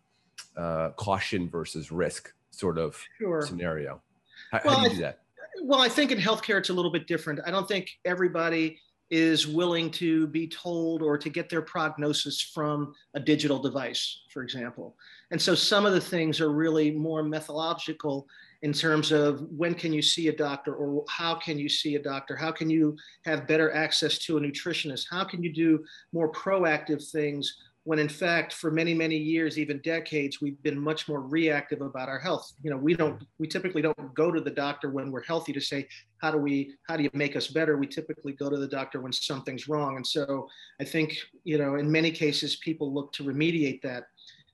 uh, 0.54 0.90
caution 0.96 1.48
versus 1.48 1.90
risk 1.90 2.34
sort 2.50 2.76
of 2.76 3.02
sure. 3.18 3.46
scenario. 3.46 4.02
How, 4.50 4.60
well, 4.62 4.76
how 4.76 4.84
do 4.84 4.90
you 4.90 4.96
do 4.96 5.02
that? 5.04 5.20
well, 5.62 5.80
I 5.80 5.88
think 5.88 6.10
in 6.10 6.18
healthcare 6.18 6.58
it's 6.58 6.68
a 6.68 6.74
little 6.74 6.92
bit 6.92 7.06
different. 7.06 7.40
I 7.46 7.50
don't 7.50 7.66
think 7.66 7.98
everybody 8.04 8.78
is 9.12 9.46
willing 9.46 9.90
to 9.90 10.26
be 10.28 10.48
told 10.48 11.02
or 11.02 11.18
to 11.18 11.28
get 11.28 11.50
their 11.50 11.60
prognosis 11.60 12.40
from 12.40 12.94
a 13.12 13.20
digital 13.20 13.58
device, 13.58 14.22
for 14.32 14.42
example. 14.42 14.96
And 15.30 15.40
so 15.40 15.54
some 15.54 15.84
of 15.84 15.92
the 15.92 16.00
things 16.00 16.40
are 16.40 16.50
really 16.50 16.90
more 16.92 17.22
methodological 17.22 18.26
in 18.62 18.72
terms 18.72 19.12
of 19.12 19.42
when 19.50 19.74
can 19.74 19.92
you 19.92 20.00
see 20.00 20.28
a 20.28 20.36
doctor 20.36 20.74
or 20.74 21.04
how 21.10 21.34
can 21.34 21.58
you 21.58 21.68
see 21.68 21.96
a 21.96 22.02
doctor? 22.02 22.34
How 22.34 22.50
can 22.50 22.70
you 22.70 22.96
have 23.26 23.46
better 23.46 23.70
access 23.74 24.16
to 24.20 24.38
a 24.38 24.40
nutritionist? 24.40 25.04
How 25.10 25.24
can 25.24 25.42
you 25.42 25.52
do 25.52 25.84
more 26.14 26.32
proactive 26.32 27.06
things 27.10 27.54
when 27.84 27.98
in 27.98 28.08
fact 28.08 28.52
for 28.52 28.70
many 28.70 28.94
many 28.94 29.16
years 29.16 29.58
even 29.58 29.80
decades 29.82 30.40
we've 30.40 30.62
been 30.62 30.78
much 30.78 31.08
more 31.08 31.20
reactive 31.20 31.80
about 31.80 32.08
our 32.08 32.18
health. 32.18 32.52
You 32.62 32.70
know 32.70 32.76
we 32.76 32.94
don't 32.94 33.22
we 33.38 33.46
typically 33.46 33.82
don't 33.82 34.14
go 34.14 34.30
to 34.30 34.40
the 34.40 34.50
doctor 34.50 34.90
when 34.90 35.10
we're 35.10 35.24
healthy 35.24 35.52
to 35.52 35.60
say 35.60 35.88
how 36.18 36.30
do 36.30 36.38
we 36.38 36.74
how 36.88 36.96
do 36.96 37.02
you 37.02 37.10
make 37.12 37.36
us 37.36 37.48
better? 37.48 37.76
We 37.76 37.86
typically 37.86 38.32
go 38.32 38.48
to 38.50 38.56
the 38.56 38.68
doctor 38.68 39.00
when 39.00 39.12
something's 39.12 39.68
wrong. 39.68 39.96
And 39.96 40.06
so 40.06 40.48
i 40.80 40.84
think 40.84 41.16
you 41.44 41.58
know 41.58 41.76
in 41.76 41.90
many 41.90 42.10
cases 42.10 42.56
people 42.56 42.92
look 42.92 43.12
to 43.14 43.24
remediate 43.24 43.82
that. 43.82 44.04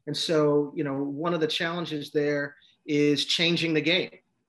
And 0.08 0.16
so, 0.16 0.72
you 0.74 0.84
know, 0.84 0.94
one 0.94 1.34
of 1.34 1.40
the 1.40 1.46
challenges 1.46 2.10
there 2.10 2.56
is 2.86 3.26
changing 3.26 3.74
the 3.74 3.82
game, 3.82 4.08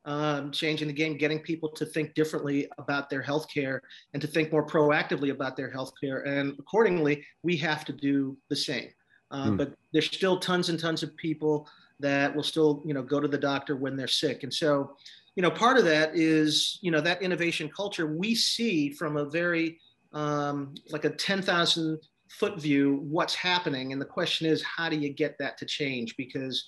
um, 0.10 0.50
changing 0.50 0.88
the 0.88 0.94
game, 0.94 1.18
getting 1.18 1.40
people 1.40 1.70
to 1.70 1.86
think 1.86 2.16
differently 2.16 2.68
about 2.80 3.12
their 3.12 3.22
healthcare 3.22 3.80
and 4.14 4.22
to 4.22 4.28
think 4.28 4.52
more 4.52 4.66
proactively 4.66 5.30
about 5.30 5.56
their 5.56 5.72
healthcare. 5.72 6.28
And 6.28 6.58
accordingly, 6.58 7.24
we 7.44 7.56
have 7.58 7.86
to 7.86 7.94
do 7.94 8.36
the 8.50 8.56
same. 8.56 8.90
Uh, 9.30 9.50
mm. 9.50 9.58
But 9.58 9.76
there's 9.94 10.08
still 10.08 10.40
tons 10.40 10.70
and 10.70 10.80
tons 10.80 11.04
of 11.04 11.16
people 11.16 11.70
that 12.00 12.36
will 12.36 12.42
still, 12.42 12.82
you 12.86 12.96
know, 12.96 13.04
go 13.04 13.20
to 13.20 13.28
the 13.28 13.38
doctor 13.38 13.76
when 13.76 13.96
they're 13.96 14.08
sick. 14.08 14.42
And 14.42 14.52
so, 14.52 14.98
you 15.36 15.44
know, 15.44 15.52
part 15.52 15.78
of 15.78 15.86
that 15.86 16.16
is, 16.16 16.80
you 16.82 16.90
know, 16.90 17.02
that 17.02 17.22
innovation 17.22 17.70
culture 17.70 18.08
we 18.08 18.34
see 18.34 18.90
from 18.92 19.16
a 19.16 19.30
very 19.30 19.78
um, 20.12 20.74
like 20.90 21.06
a 21.06 21.12
10,000 21.12 22.00
foot 22.30 22.60
view 22.60 23.06
what's 23.08 23.36
happening. 23.36 23.94
And 23.94 24.02
the 24.02 24.06
question 24.06 24.48
is, 24.48 24.64
how 24.64 24.90
do 24.90 24.98
you 24.98 25.14
get 25.14 25.38
that 25.38 25.60
to 25.60 25.68
change? 25.68 26.18
Because 26.18 26.66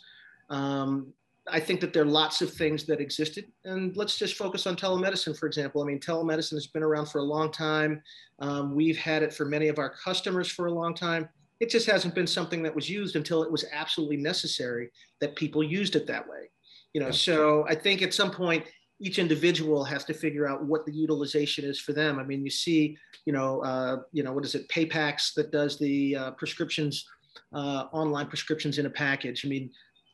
um, 0.52 1.12
I 1.52 1.60
think 1.60 1.82
that 1.82 1.94
there 1.94 2.04
are 2.04 2.06
lots 2.06 2.42
of 2.42 2.52
things 2.54 2.86
that 2.86 3.02
existed. 3.02 3.46
And 3.66 3.96
let's 3.98 4.18
just 4.18 4.36
focus 4.36 4.66
on 4.66 4.76
telemedicine, 4.76 5.38
for 5.38 5.46
example. 5.46 5.82
I 5.82 5.86
mean, 5.86 6.00
telemedicine 6.00 6.54
has 6.54 6.68
been 6.68 6.84
around 6.84 7.08
for 7.08 7.20
a 7.20 7.24
long 7.24 7.52
time. 7.52 8.02
Um, 8.40 8.74
we've 8.74 8.98
had 8.98 9.22
it 9.22 9.34
for 9.34 9.46
many 9.46 9.68
of 9.68 9.78
our 9.78 9.90
customers 9.90 10.50
for 10.50 10.68
a 10.68 10.72
long 10.72 10.94
time. 10.94 11.30
It 11.60 11.70
just 11.70 11.86
hasn't 11.86 12.16
been 12.16 12.26
something 12.26 12.64
that 12.64 12.74
was 12.74 12.90
used 12.90 13.16
until 13.16 13.44
it 13.44 13.52
was 13.52 13.66
absolutely 13.72 14.18
necessary 14.18 14.90
that 15.20 15.36
people 15.36 15.64
used 15.64 15.96
it 15.96 16.08
that 16.08 16.28
way. 16.28 16.50
You 16.94 17.02
know, 17.02 17.12
so 17.12 17.66
I 17.70 17.76
think 17.76 18.02
at 18.02 18.14
some 18.14 18.32
point 18.32 18.66
each 19.00 19.18
individual 19.18 19.84
has 19.84 20.06
to 20.06 20.14
figure 20.14 20.48
out 20.48 20.64
what 20.64 20.86
the 20.86 20.94
utilization 20.94 21.66
is 21.66 21.80
for 21.80 21.92
them. 21.92 22.20
I 22.20 22.24
mean, 22.24 22.44
you 22.44 22.52
see, 22.52 22.98
you 23.26 23.34
know, 23.34 23.62
uh, 23.62 23.98
you 24.12 24.24
know, 24.24 24.32
what 24.32 24.46
is 24.46 24.56
it, 24.56 24.70
PillPack 24.70 25.34
that 25.34 25.52
does 25.52 25.80
the 25.80 26.16
uh, 26.16 26.32
prescriptions, 26.32 27.06
uh, 27.54 27.86
online 27.92 28.28
prescriptions 28.28 28.78
in 28.78 28.86
a 28.86 28.90
package. 28.90 29.46
I 29.46 29.50
mean, 29.50 29.72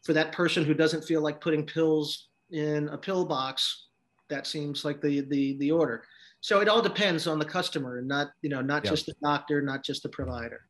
for 0.07 0.13
that 0.13 0.31
person 0.31 0.63
who 0.63 0.73
doesn't 0.73 1.03
feel 1.03 1.21
like 1.21 1.41
putting 1.41 1.65
pills 1.65 2.29
in 2.51 2.87
a 2.87 2.97
pill 2.97 3.25
box, 3.25 3.87
that 4.29 4.47
seems 4.47 4.85
like 4.85 5.01
the 5.01 5.19
the 5.19 5.57
the 5.57 5.69
order. 5.69 6.05
So 6.39 6.61
it 6.61 6.69
all 6.69 6.81
depends 6.81 7.27
on 7.27 7.39
the 7.39 7.45
customer, 7.45 7.97
and 7.97 8.07
not 8.07 8.29
you 8.41 8.49
know 8.49 8.61
not 8.61 8.85
yeah. 8.85 8.91
just 8.91 9.05
the 9.05 9.15
doctor, 9.21 9.61
not 9.61 9.83
just 9.83 10.03
the 10.03 10.09
provider. 10.09 10.61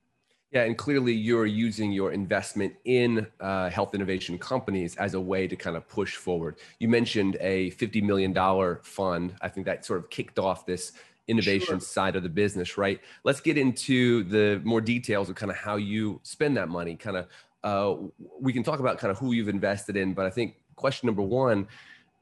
Yeah, 0.52 0.64
and 0.64 0.76
clearly 0.76 1.14
you're 1.14 1.46
using 1.46 1.92
your 1.92 2.14
investment 2.14 2.74
in 2.86 3.28
uh, 3.40 3.70
health 3.70 3.94
innovation 3.94 4.40
companies 4.40 4.96
as 4.96 5.14
a 5.14 5.22
way 5.22 5.48
to 5.48 5.56
kind 5.56 5.78
of 5.78 5.88
push 5.88 6.16
forward. 6.16 6.56
You 6.80 6.88
mentioned 6.88 7.36
a 7.42 7.72
$50 7.72 8.02
million 8.02 8.34
fund. 8.82 9.36
I 9.42 9.50
think 9.50 9.66
that 9.66 9.86
sort 9.86 10.00
of 10.00 10.10
kicked 10.10 10.40
off 10.40 10.66
this 10.66 10.94
innovation 11.28 11.80
sure. 11.80 11.80
side 11.82 12.16
of 12.16 12.24
the 12.24 12.30
business, 12.30 12.78
right? 12.78 13.02
Let's 13.26 13.42
get 13.42 13.58
into 13.58 14.24
the 14.24 14.62
more 14.64 14.80
details 14.80 15.30
of 15.30 15.36
kind 15.36 15.52
of 15.52 15.58
how 15.58 15.76
you 15.76 16.22
spend 16.24 16.56
that 16.56 16.70
money. 16.70 16.96
Kind 16.96 17.18
of, 17.18 17.28
uh, 17.68 17.98
we 18.40 18.54
can 18.54 18.64
talk 18.64 18.80
about 18.80 18.98
kind 18.98 19.12
of 19.12 19.18
who 19.18 19.34
you've 19.34 19.50
invested 19.50 19.98
in, 19.98 20.14
but 20.14 20.26
I 20.26 20.30
think 20.30 20.56
question 20.78 21.08
number 21.08 21.22
one, 21.22 21.68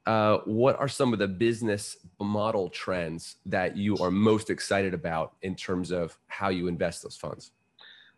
uh, 0.04 0.38
what 0.44 0.78
are 0.80 0.88
some 0.88 1.12
of 1.12 1.20
the 1.20 1.28
business 1.28 1.96
model 2.20 2.68
trends 2.68 3.36
that 3.46 3.76
you 3.76 3.96
are 3.98 4.10
most 4.10 4.50
excited 4.50 4.92
about 4.92 5.34
in 5.42 5.54
terms 5.54 5.92
of 5.92 6.18
how 6.26 6.48
you 6.48 6.66
invest 6.66 7.02
those 7.02 7.16
funds? 7.16 7.52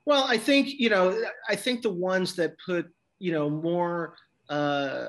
Well, 0.06 0.24
I 0.26 0.38
think 0.38 0.80
you 0.80 0.88
know, 0.88 1.22
I 1.48 1.54
think 1.54 1.82
the 1.82 1.92
ones 1.92 2.34
that 2.36 2.56
put 2.64 2.90
you 3.18 3.32
know 3.32 3.50
more, 3.50 4.14
uh, 4.48 5.06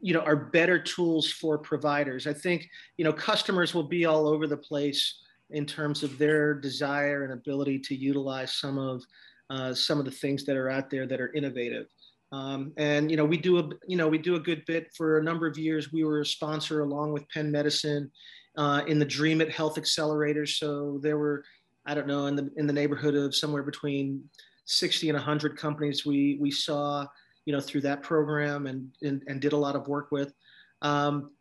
you 0.00 0.14
know, 0.14 0.20
are 0.20 0.36
better 0.36 0.78
tools 0.80 1.30
for 1.30 1.56
providers. 1.56 2.26
I 2.26 2.32
think 2.32 2.68
you 2.96 3.04
know 3.04 3.12
customers 3.12 3.74
will 3.74 3.88
be 3.98 4.06
all 4.06 4.26
over 4.26 4.48
the 4.48 4.56
place 4.56 5.20
in 5.50 5.66
terms 5.66 6.02
of 6.02 6.18
their 6.18 6.54
desire 6.54 7.22
and 7.22 7.32
ability 7.32 7.78
to 7.78 7.94
utilize 7.94 8.54
some 8.54 8.78
of 8.78 9.04
uh, 9.52 9.74
some 9.74 9.98
of 9.98 10.04
the 10.04 10.10
things 10.10 10.44
that 10.46 10.56
are 10.56 10.70
out 10.70 10.90
there 10.90 11.06
that 11.06 11.20
are 11.20 11.32
innovative. 11.34 11.86
Um, 12.32 12.72
and 12.78 13.10
you 13.10 13.16
know, 13.16 13.26
we 13.26 13.36
do 13.36 13.58
a 13.58 13.68
you 13.86 13.96
know 13.96 14.08
we 14.08 14.18
do 14.18 14.36
a 14.36 14.40
good 14.40 14.64
bit 14.66 14.88
for 14.96 15.18
a 15.18 15.22
number 15.22 15.46
of 15.46 15.58
years. 15.58 15.92
We 15.92 16.04
were 16.04 16.20
a 16.20 16.26
sponsor 16.26 16.80
along 16.80 17.12
with 17.12 17.28
Penn 17.28 17.52
Medicine 17.52 18.10
uh, 18.56 18.82
in 18.86 18.98
the 18.98 19.06
Dreamit 19.06 19.50
Health 19.50 19.76
Accelerator. 19.76 20.46
So 20.46 20.98
there 21.02 21.18
were 21.18 21.44
I 21.84 21.94
don't 21.94 22.06
know, 22.06 22.26
in 22.26 22.36
the 22.36 22.50
in 22.56 22.66
the 22.66 22.72
neighborhood 22.72 23.14
of 23.14 23.34
somewhere 23.34 23.62
between 23.62 24.22
60 24.64 25.08
and 25.08 25.16
100 25.16 25.56
companies 25.56 26.06
we 26.06 26.38
we 26.40 26.50
saw, 26.50 27.06
you 27.44 27.52
know, 27.52 27.60
through 27.60 27.82
that 27.82 28.02
program 28.02 28.66
and 28.66 28.90
and, 29.02 29.22
and 29.26 29.40
did 29.40 29.52
a 29.52 29.56
lot 29.56 29.76
of 29.76 29.88
work 29.88 30.10
with. 30.10 30.32
Um, 30.80 31.32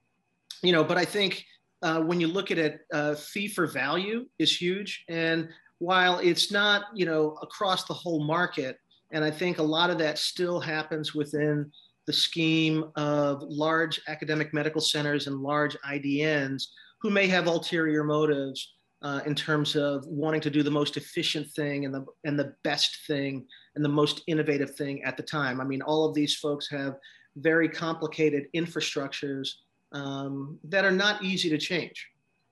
you 0.63 0.71
know, 0.71 0.83
but 0.83 0.97
I 0.97 1.05
think 1.05 1.45
uh, 1.81 2.01
when 2.01 2.19
you 2.19 2.27
look 2.27 2.51
at 2.51 2.57
it, 2.57 2.81
uh, 2.93 3.15
fee 3.15 3.47
for 3.47 3.65
value 3.67 4.25
is 4.39 4.55
huge, 4.55 5.03
and 5.07 5.49
while 5.81 6.19
it's 6.19 6.51
not, 6.51 6.83
you 6.93 7.07
know, 7.07 7.35
across 7.41 7.85
the 7.85 7.93
whole 7.93 8.23
market, 8.23 8.77
and 9.11 9.23
I 9.23 9.31
think 9.31 9.57
a 9.57 9.63
lot 9.63 9.89
of 9.89 9.97
that 9.97 10.19
still 10.19 10.59
happens 10.59 11.15
within 11.15 11.71
the 12.05 12.13
scheme 12.13 12.91
of 12.95 13.41
large 13.41 13.99
academic 14.07 14.53
medical 14.53 14.79
centers 14.79 15.25
and 15.25 15.37
large 15.37 15.75
IDNs 15.81 16.65
who 17.01 17.09
may 17.09 17.25
have 17.25 17.47
ulterior 17.47 18.03
motives 18.03 18.75
uh, 19.01 19.21
in 19.25 19.33
terms 19.33 19.75
of 19.75 20.05
wanting 20.05 20.41
to 20.41 20.51
do 20.51 20.61
the 20.61 20.69
most 20.69 20.97
efficient 20.97 21.49
thing 21.49 21.85
and 21.85 21.93
the 21.95 22.05
and 22.25 22.37
the 22.37 22.53
best 22.63 22.99
thing 23.07 23.43
and 23.75 23.83
the 23.83 23.89
most 23.89 24.21
innovative 24.27 24.75
thing 24.75 25.03
at 25.03 25.17
the 25.17 25.23
time. 25.23 25.59
I 25.59 25.63
mean, 25.63 25.81
all 25.81 26.07
of 26.07 26.13
these 26.13 26.35
folks 26.35 26.69
have 26.69 26.93
very 27.37 27.67
complicated 27.67 28.45
infrastructures 28.55 29.49
um, 29.93 30.59
that 30.65 30.85
are 30.85 30.91
not 30.91 31.23
easy 31.23 31.49
to 31.49 31.57
change, 31.57 32.07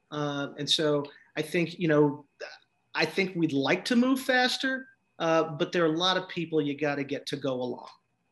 uh, 0.09 0.48
and 0.57 0.67
so 0.67 1.05
I 1.38 1.43
think 1.43 1.77
you 1.77 1.88
know, 1.88 2.25
I 2.96 3.05
think 3.05 3.36
we'd 3.36 3.53
like 3.53 3.86
to 3.86 3.96
move 3.96 4.19
faster, 4.19 4.88
uh, 5.19 5.43
but 5.43 5.72
there 5.72 5.84
are 5.84 5.93
a 5.93 5.98
lot 5.98 6.17
of 6.17 6.27
people 6.27 6.62
you 6.62 6.77
got 6.77 6.96
to 6.96 7.03
get 7.03 7.25
to 7.27 7.38
go 7.38 7.53
along. 7.53 7.88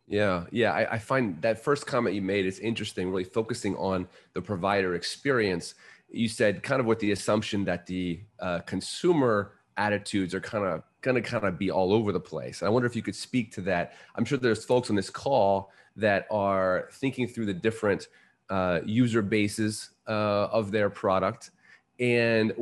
Yeah, 0.07 0.45
yeah. 0.51 0.71
I, 0.71 0.93
I, 0.93 0.99
find 0.99 1.41
that 1.41 1.61
first 1.61 1.85
comment 1.85 2.15
you 2.15 2.21
made 2.21 2.45
is 2.45 2.59
interesting, 2.59 3.09
really 3.09 3.25
focusing 3.25 3.75
on 3.75 4.07
the 4.33 4.41
provider 4.41 4.95
experience 4.95 5.75
you 6.09 6.29
said 6.29 6.63
kind 6.63 6.79
of 6.79 6.85
with 6.85 6.99
the 6.99 7.11
assumption 7.11 7.65
that 7.65 7.85
the 7.85 8.21
uh, 8.39 8.59
consumer 8.59 9.53
attitudes 9.77 10.33
are 10.33 10.39
kind 10.39 10.65
of 10.65 10.83
going 11.01 11.15
to 11.15 11.21
kind 11.21 11.45
of 11.45 11.57
be 11.57 11.69
all 11.69 11.93
over 11.93 12.11
the 12.11 12.19
place. 12.19 12.63
I 12.63 12.69
wonder 12.69 12.87
if 12.87 12.95
you 12.95 13.01
could 13.01 13.15
speak 13.15 13.51
to 13.53 13.61
that. 13.61 13.93
I'm 14.15 14.25
sure 14.25 14.37
there's 14.37 14.65
folks 14.65 14.89
on 14.89 14.95
this 14.95 15.09
call 15.09 15.71
that 15.95 16.25
are 16.31 16.89
thinking 16.93 17.27
through 17.27 17.45
the 17.47 17.53
different 17.53 18.07
uh, 18.49 18.79
user 18.85 19.21
bases 19.21 19.91
uh, 20.07 20.47
of 20.51 20.71
their 20.71 20.89
product, 20.89 21.51
and 21.99 22.53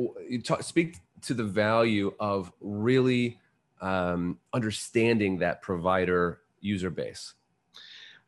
talk, 0.42 0.62
speak 0.62 0.96
to 1.26 1.34
the 1.34 1.44
value 1.44 2.14
of 2.20 2.52
really 2.60 3.38
um, 3.80 4.38
understanding 4.52 5.38
that 5.38 5.62
provider 5.62 6.40
user 6.60 6.90
base. 6.90 7.34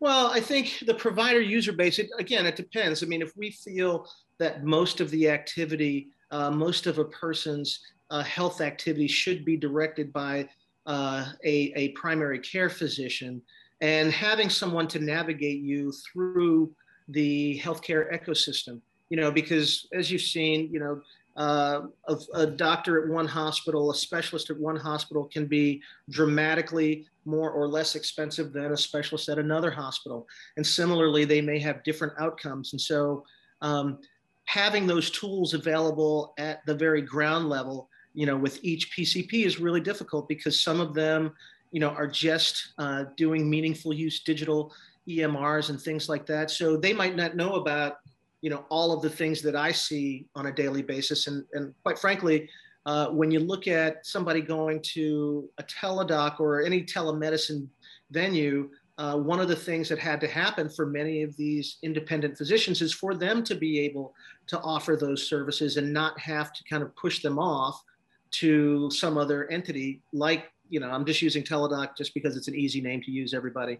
Well, 0.00 0.30
I 0.32 0.40
think 0.40 0.84
the 0.86 0.94
provider 0.94 1.40
user 1.40 1.72
base, 1.72 1.98
it, 1.98 2.10
again, 2.18 2.46
it 2.46 2.54
depends. 2.54 3.02
I 3.02 3.06
mean, 3.06 3.22
if 3.22 3.36
we 3.36 3.50
feel 3.50 4.08
that 4.38 4.64
most 4.64 5.00
of 5.00 5.10
the 5.10 5.28
activity, 5.28 6.08
uh, 6.30 6.50
most 6.50 6.86
of 6.86 6.98
a 6.98 7.04
person's 7.04 7.80
uh, 8.10 8.22
health 8.22 8.60
activity 8.60 9.08
should 9.08 9.44
be 9.44 9.56
directed 9.56 10.12
by 10.12 10.48
uh, 10.86 11.26
a, 11.44 11.72
a 11.74 11.88
primary 11.90 12.38
care 12.38 12.70
physician, 12.70 13.42
and 13.80 14.12
having 14.12 14.48
someone 14.48 14.88
to 14.88 14.98
navigate 14.98 15.60
you 15.60 15.92
through 15.92 16.72
the 17.08 17.60
healthcare 17.62 18.12
ecosystem. 18.12 18.80
You 19.10 19.16
know, 19.16 19.30
because 19.30 19.88
as 19.92 20.10
you've 20.10 20.22
seen, 20.22 20.70
you 20.72 20.78
know, 20.78 21.00
uh, 21.38 21.82
a, 22.08 22.16
a, 22.34 22.46
doctor 22.46 23.00
at 23.00 23.08
one 23.08 23.26
hospital, 23.26 23.92
a 23.92 23.94
specialist 23.94 24.50
at 24.50 24.58
one 24.58 24.74
hospital 24.74 25.24
can 25.32 25.46
be 25.46 25.80
dramatically 26.10 27.06
more 27.24 27.52
or 27.52 27.68
less 27.68 27.94
expensive 27.94 28.52
than 28.52 28.72
a 28.72 28.76
specialist 28.76 29.28
at 29.28 29.38
another 29.38 29.70
hospital. 29.70 30.26
And 30.56 30.66
similarly, 30.66 31.24
they 31.24 31.40
may 31.40 31.60
have 31.60 31.84
different 31.84 32.12
outcomes. 32.18 32.72
And 32.72 32.80
so, 32.80 33.24
um, 33.62 33.98
having 34.46 34.86
those 34.86 35.10
tools 35.10 35.54
available 35.54 36.34
at 36.38 36.66
the 36.66 36.74
very 36.74 37.02
ground 37.02 37.48
level, 37.48 37.88
you 38.14 38.26
know, 38.26 38.36
with 38.36 38.58
each 38.64 38.90
PCP 38.96 39.44
is 39.46 39.60
really 39.60 39.80
difficult 39.80 40.28
because 40.28 40.60
some 40.60 40.80
of 40.80 40.92
them, 40.92 41.32
you 41.70 41.78
know, 41.78 41.90
are 41.90 42.08
just 42.08 42.72
uh, 42.78 43.04
doing 43.16 43.48
meaningful 43.48 43.92
use 43.92 44.24
digital 44.24 44.72
EMRs 45.08 45.70
and 45.70 45.80
things 45.80 46.08
like 46.08 46.26
that. 46.26 46.50
So 46.50 46.76
they 46.76 46.92
might 46.92 47.14
not 47.14 47.36
know 47.36 47.54
about, 47.54 47.98
you 48.40 48.50
know, 48.50 48.64
all 48.68 48.92
of 48.92 49.02
the 49.02 49.10
things 49.10 49.42
that 49.42 49.56
I 49.56 49.72
see 49.72 50.26
on 50.34 50.46
a 50.46 50.52
daily 50.52 50.82
basis. 50.82 51.26
And, 51.26 51.44
and 51.52 51.74
quite 51.82 51.98
frankly, 51.98 52.48
uh, 52.86 53.08
when 53.08 53.30
you 53.30 53.40
look 53.40 53.66
at 53.66 54.06
somebody 54.06 54.40
going 54.40 54.80
to 54.82 55.48
a 55.58 55.62
Teladoc 55.64 56.40
or 56.40 56.62
any 56.62 56.82
telemedicine 56.82 57.68
venue, 58.10 58.70
uh, 58.98 59.16
one 59.16 59.40
of 59.40 59.48
the 59.48 59.56
things 59.56 59.88
that 59.88 59.98
had 59.98 60.20
to 60.20 60.26
happen 60.26 60.68
for 60.68 60.86
many 60.86 61.22
of 61.22 61.36
these 61.36 61.78
independent 61.82 62.36
physicians 62.36 62.82
is 62.82 62.92
for 62.92 63.14
them 63.14 63.44
to 63.44 63.54
be 63.54 63.78
able 63.78 64.14
to 64.48 64.58
offer 64.60 64.96
those 64.96 65.28
services 65.28 65.76
and 65.76 65.92
not 65.92 66.18
have 66.18 66.52
to 66.52 66.64
kind 66.64 66.82
of 66.82 66.94
push 66.96 67.22
them 67.22 67.38
off 67.38 67.82
to 68.30 68.90
some 68.90 69.16
other 69.16 69.48
entity 69.50 70.02
like 70.12 70.50
you 70.68 70.80
know 70.80 70.90
i'm 70.90 71.04
just 71.06 71.22
using 71.22 71.42
Teladoc 71.42 71.96
just 71.96 72.12
because 72.12 72.36
it's 72.36 72.48
an 72.48 72.54
easy 72.54 72.80
name 72.80 73.00
to 73.02 73.10
use 73.10 73.32
everybody 73.32 73.78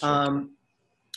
sure. 0.00 0.08
um, 0.08 0.50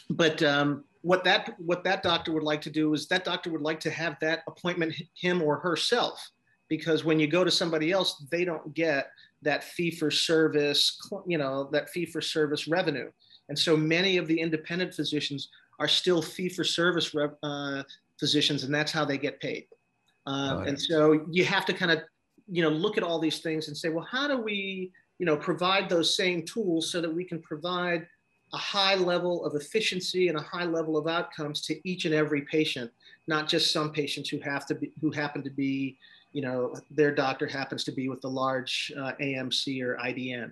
but 0.10 0.42
um, 0.44 0.84
what 1.03 1.24
that 1.25 1.53
what 1.60 1.83
that 1.83 2.01
doctor 2.01 2.31
would 2.31 2.43
like 2.43 2.62
to 2.62 2.69
do 2.69 2.93
is 2.93 3.07
that 3.07 3.24
doctor 3.25 3.51
would 3.51 3.62
like 3.62 3.79
to 3.81 3.91
have 3.91 4.17
that 4.22 4.43
appointment 4.48 4.95
him 5.15 5.41
or 5.41 5.57
herself 5.57 6.31
because 6.69 7.03
when 7.03 7.19
you 7.19 7.27
go 7.27 7.43
to 7.43 7.51
somebody 7.51 7.91
else, 7.91 8.24
they 8.31 8.43
don't 8.43 8.74
get 8.74 9.12
that 9.43 9.63
fee 9.63 9.91
for 9.91 10.10
service, 10.10 10.98
you 11.27 11.38
know, 11.38 11.69
that 11.72 11.89
fee 11.89 12.05
for 12.05 12.22
service 12.22 12.67
revenue. 12.67 13.12
And 13.50 13.60
so 13.60 13.77
many 13.77 14.17
of 14.17 14.27
the 14.27 14.39
independent 14.39 14.93
physicians 14.93 15.50
are 15.79 15.88
still 15.88 16.22
fee 16.22 16.50
for 16.50 16.63
service 16.63 17.13
uh, 17.43 17.83
physicians, 18.19 18.63
and 18.63 18.74
that's 18.74 18.91
how 18.91 19.05
they 19.05 19.17
get 19.17 19.39
paid. 19.39 19.67
Uh, 20.25 20.63
and 20.65 20.79
so 20.79 21.25
you 21.29 21.43
have 21.43 21.65
to 21.65 21.74
kind 21.74 21.91
of, 21.91 22.00
you 22.50 22.63
know, 22.63 22.69
look 22.69 22.98
at 22.98 23.03
all 23.03 23.19
these 23.19 23.39
things 23.39 23.67
and 23.67 23.75
say, 23.75 23.89
well, 23.89 24.07
how 24.10 24.27
do 24.27 24.38
we, 24.38 24.91
you 25.19 25.25
know, 25.25 25.36
provide 25.36 25.89
those 25.89 26.15
same 26.15 26.43
tools 26.43 26.89
so 26.89 27.01
that 27.01 27.13
we 27.13 27.25
can 27.25 27.41
provide 27.41 28.07
a 28.53 28.57
high 28.57 28.95
level 28.95 29.43
of 29.45 29.55
efficiency 29.55 30.27
and 30.27 30.38
a 30.38 30.41
high 30.41 30.65
level 30.65 30.95
of 30.95 31.07
outcomes 31.07 31.62
to 31.62 31.89
each 31.89 32.05
and 32.05 32.13
every 32.13 32.41
patient, 32.41 32.91
not 33.27 33.48
just 33.48 33.74
some 33.74 33.91
patients 33.91 34.29
who 34.29 34.39
have 34.39 34.65
to 34.67 34.75
be, 34.75 34.91
who 35.01 35.12
happen 35.12 35.43
to 35.43 35.50
be, 35.50 35.98
you 36.33 36.41
know, 36.41 36.75
their 36.91 37.13
doctor 37.13 37.48
happens 37.48 37.83
to 37.83 37.91
be 37.91 38.10
with 38.10 38.22
the 38.22 38.29
large 38.29 38.91
uh, 38.98 39.13
AMC 39.19 39.81
or 39.83 39.98
IDN. 39.98 40.51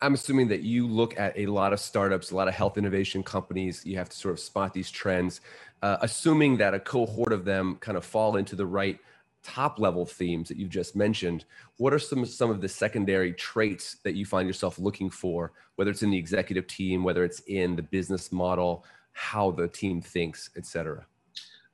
I'm 0.00 0.14
assuming 0.14 0.48
that 0.48 0.62
you 0.62 0.86
look 0.86 1.18
at 1.18 1.36
a 1.36 1.46
lot 1.46 1.72
of 1.72 1.80
startups, 1.80 2.30
a 2.30 2.36
lot 2.36 2.48
of 2.48 2.54
health 2.54 2.78
innovation 2.78 3.22
companies. 3.22 3.84
You 3.84 3.96
have 3.98 4.08
to 4.08 4.16
sort 4.16 4.32
of 4.32 4.40
spot 4.40 4.72
these 4.72 4.90
trends, 4.90 5.40
uh, 5.82 5.98
assuming 6.00 6.56
that 6.58 6.72
a 6.72 6.80
cohort 6.80 7.32
of 7.32 7.44
them 7.44 7.76
kind 7.80 7.98
of 7.98 8.04
fall 8.04 8.36
into 8.36 8.54
the 8.56 8.66
right 8.66 8.98
top 9.42 9.78
level 9.78 10.04
themes 10.04 10.48
that 10.48 10.56
you've 10.56 10.70
just 10.70 10.96
mentioned. 10.96 11.44
What 11.76 11.92
are 11.92 11.98
some 11.98 12.24
some 12.24 12.50
of 12.50 12.60
the 12.60 12.68
secondary 12.68 13.32
traits 13.32 13.96
that 14.04 14.14
you 14.14 14.26
find 14.26 14.46
yourself 14.46 14.78
looking 14.78 15.10
for, 15.10 15.52
whether 15.76 15.90
it's 15.90 16.02
in 16.02 16.10
the 16.10 16.18
executive 16.18 16.66
team, 16.66 17.04
whether 17.04 17.24
it's 17.24 17.40
in 17.40 17.76
the 17.76 17.82
business 17.82 18.32
model, 18.32 18.84
how 19.12 19.50
the 19.50 19.68
team 19.68 20.00
thinks, 20.00 20.50
et 20.56 20.66
cetera? 20.66 21.06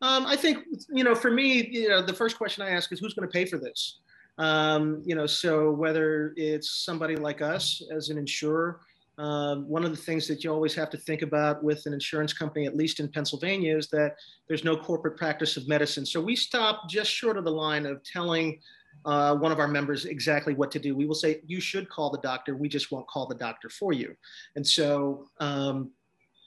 Um, 0.03 0.27
I 0.27 0.37
think 0.37 0.65
you 0.91 1.05
know, 1.05 1.15
for 1.15 1.31
me, 1.31 1.67
you 1.69 1.89
know, 1.89 2.03
the 2.03 2.13
first 2.13 2.37
question 2.37 2.63
I 2.63 2.71
ask 2.71 2.93
is 2.93 3.01
who's 3.01 3.15
going 3.15 3.29
to 3.29 3.33
pay 3.33 3.45
for 3.45 3.59
this. 3.59 4.01
Um, 4.37 5.03
you 5.05 5.15
know, 5.15 5.27
so 5.27 5.71
whether 5.71 6.35
it's 6.37 6.71
somebody 6.85 7.17
like 7.17 7.41
us 7.41 7.83
as 7.91 8.09
an 8.09 8.19
insurer, 8.19 8.81
um, 9.19 9.69
one 9.69 9.85
of 9.85 9.91
the 9.91 9.97
things 9.97 10.27
that 10.27 10.43
you 10.43 10.53
always 10.53 10.75
have 10.75 10.91
to 10.91 10.97
think 10.97 11.23
about 11.23 11.63
with 11.63 11.87
an 11.87 11.93
insurance 11.93 12.33
company, 12.33 12.67
at 12.67 12.77
least 12.77 12.99
in 12.99 13.09
Pennsylvania, 13.09 13.77
is 13.77 13.89
that 13.89 14.17
there's 14.49 14.65
no 14.65 14.77
corporate 14.77 15.17
practice 15.17 15.57
of 15.57 15.69
medicine. 15.69 16.05
So 16.05 16.21
we 16.21 16.35
stop 16.35 16.89
just 16.89 17.11
short 17.11 17.37
of 17.37 17.45
the 17.45 17.53
line 17.53 17.87
of 17.87 18.03
telling 18.03 18.61
uh, 19.05 19.37
one 19.37 19.53
of 19.53 19.61
our 19.61 19.69
members 19.69 20.05
exactly 20.05 20.55
what 20.55 20.71
to 20.73 20.79
do. 20.79 20.97
We 20.97 21.07
will 21.07 21.15
say, 21.15 21.43
you 21.47 21.61
should 21.61 21.89
call 21.89 22.11
the 22.11 22.19
doctor. 22.19 22.57
We 22.57 22.69
just 22.69 22.91
won't 22.91 23.07
call 23.07 23.27
the 23.27 23.35
doctor 23.35 23.69
for 23.69 23.93
you. 23.93 24.15
And 24.57 24.67
so, 24.67 25.29
um, 25.39 25.91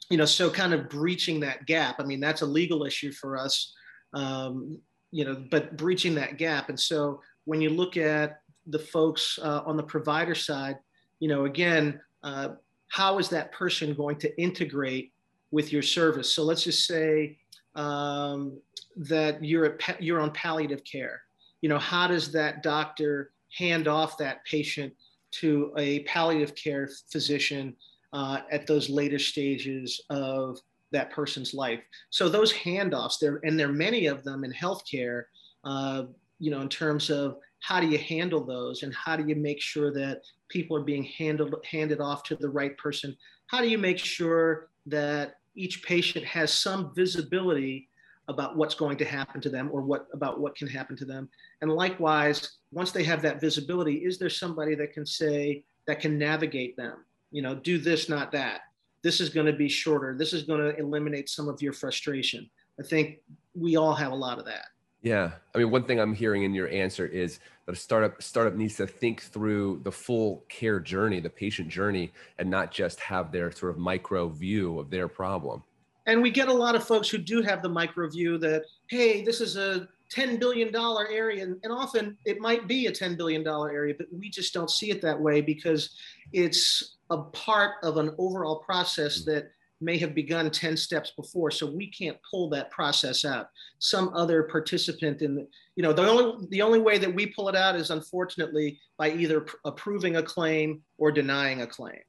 you 0.10 0.18
know, 0.18 0.26
so 0.26 0.50
kind 0.50 0.74
of 0.74 0.90
breaching 0.90 1.40
that 1.42 1.66
gap. 1.66 2.00
I 2.00 2.04
mean, 2.04 2.20
that's 2.20 2.42
a 2.42 2.46
legal 2.46 2.86
issue 2.86 3.12
for 3.12 3.38
us, 3.38 3.74
um, 4.14 4.80
you 5.12 5.26
know, 5.26 5.44
but 5.52 5.78
breaching 5.78 6.16
that 6.16 6.38
gap. 6.38 6.70
And 6.70 6.80
so 6.80 7.22
when 7.46 7.62
you 7.62 7.70
look 7.70 7.98
at 7.98 8.42
the 8.66 8.80
folks 8.80 9.40
uh, 9.42 9.62
on 9.66 9.78
the 9.78 9.84
provider 9.84 10.36
side, 10.36 10.78
you 11.20 11.28
know, 11.28 11.46
again, 11.46 12.00
uh, 12.28 12.50
how 12.90 13.20
is 13.20 13.30
that 13.30 13.52
person 13.54 13.94
going 13.94 14.18
to 14.18 14.42
integrate 14.42 15.14
with 15.52 15.72
your 15.72 15.82
service? 15.82 16.34
So 16.34 16.44
let's 16.44 16.64
just 16.64 16.86
say 16.86 17.38
um, 17.76 18.60
that 18.98 19.44
you're 19.44 19.66
at, 19.66 20.02
you're 20.04 20.20
on 20.20 20.32
palliative 20.32 20.84
care. 20.84 21.22
You 21.62 21.70
know, 21.70 21.80
how 21.80 22.08
does 22.08 22.32
that 22.34 22.64
doctor 22.64 23.32
hand 23.58 23.88
off 23.88 24.18
that 24.18 24.44
patient 24.46 24.94
to 25.40 25.74
a 25.78 26.02
palliative 26.02 26.54
care 26.56 26.90
physician 27.12 27.76
uh, 28.12 28.40
at 28.52 28.68
those 28.68 28.90
later 28.90 29.20
stages 29.20 30.02
of 30.10 30.60
that 30.92 31.10
person's 31.12 31.54
life? 31.54 31.82
So 32.10 32.28
those 32.28 32.52
handoffs, 32.54 33.20
there 33.20 33.40
and 33.44 33.58
there 33.58 33.70
are 33.70 33.74
many 33.88 34.08
of 34.08 34.24
them 34.24 34.44
in 34.44 34.52
healthcare. 34.52 35.24
Uh, 35.64 36.04
you 36.40 36.52
know, 36.52 36.62
in 36.62 36.70
terms 36.70 37.10
of 37.10 37.38
how 37.60 37.80
do 37.80 37.88
you 37.88 37.98
handle 37.98 38.44
those? 38.44 38.84
And 38.84 38.94
how 38.94 39.16
do 39.16 39.28
you 39.28 39.36
make 39.36 39.62
sure 39.62 39.92
that 39.94 40.22
people 40.50 40.78
are 40.78 40.84
being 40.84 41.04
handled 41.04 41.56
handed 41.70 42.00
off 42.00 42.24
to 42.24 42.36
the 42.36 42.50
right 42.50 42.78
person? 42.78 43.16
How 43.48 43.62
do 43.62 43.68
you 43.68 43.78
make 43.78 43.98
sure 43.98 44.70
that 44.86 45.36
each 45.56 45.84
patient 45.84 46.24
has 46.26 46.54
some 46.54 46.94
visibility 46.96 47.90
about 48.30 48.58
what's 48.58 48.76
going 48.76 48.98
to 48.98 49.06
happen 49.06 49.40
to 49.42 49.50
them 49.50 49.70
or 49.72 49.82
what 49.82 50.08
about 50.14 50.40
what 50.40 50.56
can 50.56 50.68
happen 50.68 50.96
to 50.98 51.06
them? 51.06 51.30
And 51.62 51.72
likewise 51.72 52.58
once 52.72 52.92
they 52.92 53.04
have 53.04 53.22
that 53.22 53.42
visibility 53.42 53.96
is 54.06 54.18
there 54.18 54.30
somebody 54.30 54.76
that 54.76 54.94
can 54.94 55.06
say 55.06 55.64
that 55.88 56.00
can 56.00 56.18
navigate 56.18 56.78
them? 56.78 57.06
You 57.32 57.42
know 57.42 57.56
do 57.56 57.78
this 57.78 58.10
not 58.10 58.32
that. 58.34 58.62
This 59.04 59.22
is 59.22 59.30
going 59.30 59.46
to 59.46 59.54
be 59.54 59.70
shorter. 59.70 60.16
This 60.18 60.34
is 60.34 60.44
going 60.44 60.60
to 60.60 60.78
eliminate 60.78 61.30
some 61.30 61.48
of 61.48 61.62
your 61.62 61.74
frustration. 61.74 62.50
I 62.80 62.84
think 62.84 63.20
we 63.56 63.78
all 63.78 63.94
have 63.94 64.12
a 64.12 64.16
lot 64.16 64.40
of 64.40 64.46
that 64.46 64.66
yeah, 65.08 65.32
I 65.56 65.60
mean, 65.60 65.72
one 65.72 65.86
thing 65.86 66.00
I'm 66.00 66.14
hearing 66.14 66.44
in 66.44 66.54
your 66.54 66.68
answer 66.68 67.06
is 67.06 67.40
that 67.66 67.74
a 67.74 67.78
startup 67.78 68.22
startup 68.22 68.56
needs 68.56 68.76
to 68.76 68.86
think 68.86 69.22
through 69.22 69.80
the 69.84 69.92
full 69.92 70.44
care 70.50 70.82
journey, 70.82 71.22
the 71.22 71.30
patient 71.30 71.70
journey, 71.70 72.12
and 72.40 72.50
not 72.50 72.72
just 72.72 73.00
have 73.00 73.32
their 73.32 73.50
sort 73.52 73.72
of 73.72 73.78
micro 73.78 74.28
view 74.28 74.80
of 74.80 74.90
their 74.90 75.08
problem. 75.08 75.64
And 76.08 76.22
we 76.22 76.30
get 76.30 76.50
a 76.50 76.54
lot 76.54 76.76
of 76.76 76.84
folks 76.84 77.10
who 77.10 77.18
do 77.18 77.42
have 77.42 77.62
the 77.62 77.70
micro 77.70 78.10
view 78.10 78.38
that, 78.40 78.64
hey, 78.90 79.24
this 79.24 79.40
is 79.40 79.56
a 79.56 79.88
$10 80.14 80.40
billion 80.40 80.74
area. 80.76 81.44
And, 81.44 81.58
and 81.64 81.72
often 81.72 82.18
it 82.26 82.40
might 82.40 82.68
be 82.68 82.88
a 82.88 82.92
$10 82.92 83.18
billion 83.18 83.46
area, 83.48 83.94
but 83.98 84.08
we 84.12 84.30
just 84.30 84.54
don't 84.54 84.72
see 84.72 84.90
it 84.92 85.02
that 85.02 85.20
way 85.20 85.42
because 85.42 85.98
it's 86.34 86.98
a 87.10 87.18
part 87.18 87.76
of 87.84 87.98
an 87.98 88.14
overall 88.18 88.60
process 88.60 89.22
mm. 89.22 89.26
that 89.26 89.52
may 89.80 89.98
have 89.98 90.16
begun 90.16 90.50
10 90.50 90.76
steps 90.76 91.12
before 91.12 91.52
so 91.52 91.66
we 91.66 91.88
can't 91.88 92.18
pull 92.30 92.50
that 92.50 92.72
process 92.72 93.26
out. 93.26 93.50
Some 93.80 94.10
other 94.14 94.44
participant 94.44 95.22
in 95.22 95.36
the 95.36 95.48
you 95.76 95.84
know 95.84 95.94
the 95.94 96.08
only 96.08 96.48
the 96.50 96.62
only 96.62 96.80
way 96.80 96.98
that 96.98 97.14
we 97.14 97.28
pull 97.28 97.50
it 97.50 97.56
out 97.56 97.76
is 97.76 97.92
unfortunately 97.92 98.80
by 98.98 99.12
either 99.12 99.42
pr- 99.42 99.56
approving 99.66 100.16
a 100.16 100.24
claim 100.24 100.82
or 100.98 101.12
denying 101.12 101.62
a 101.62 101.68
claim. 101.68 102.00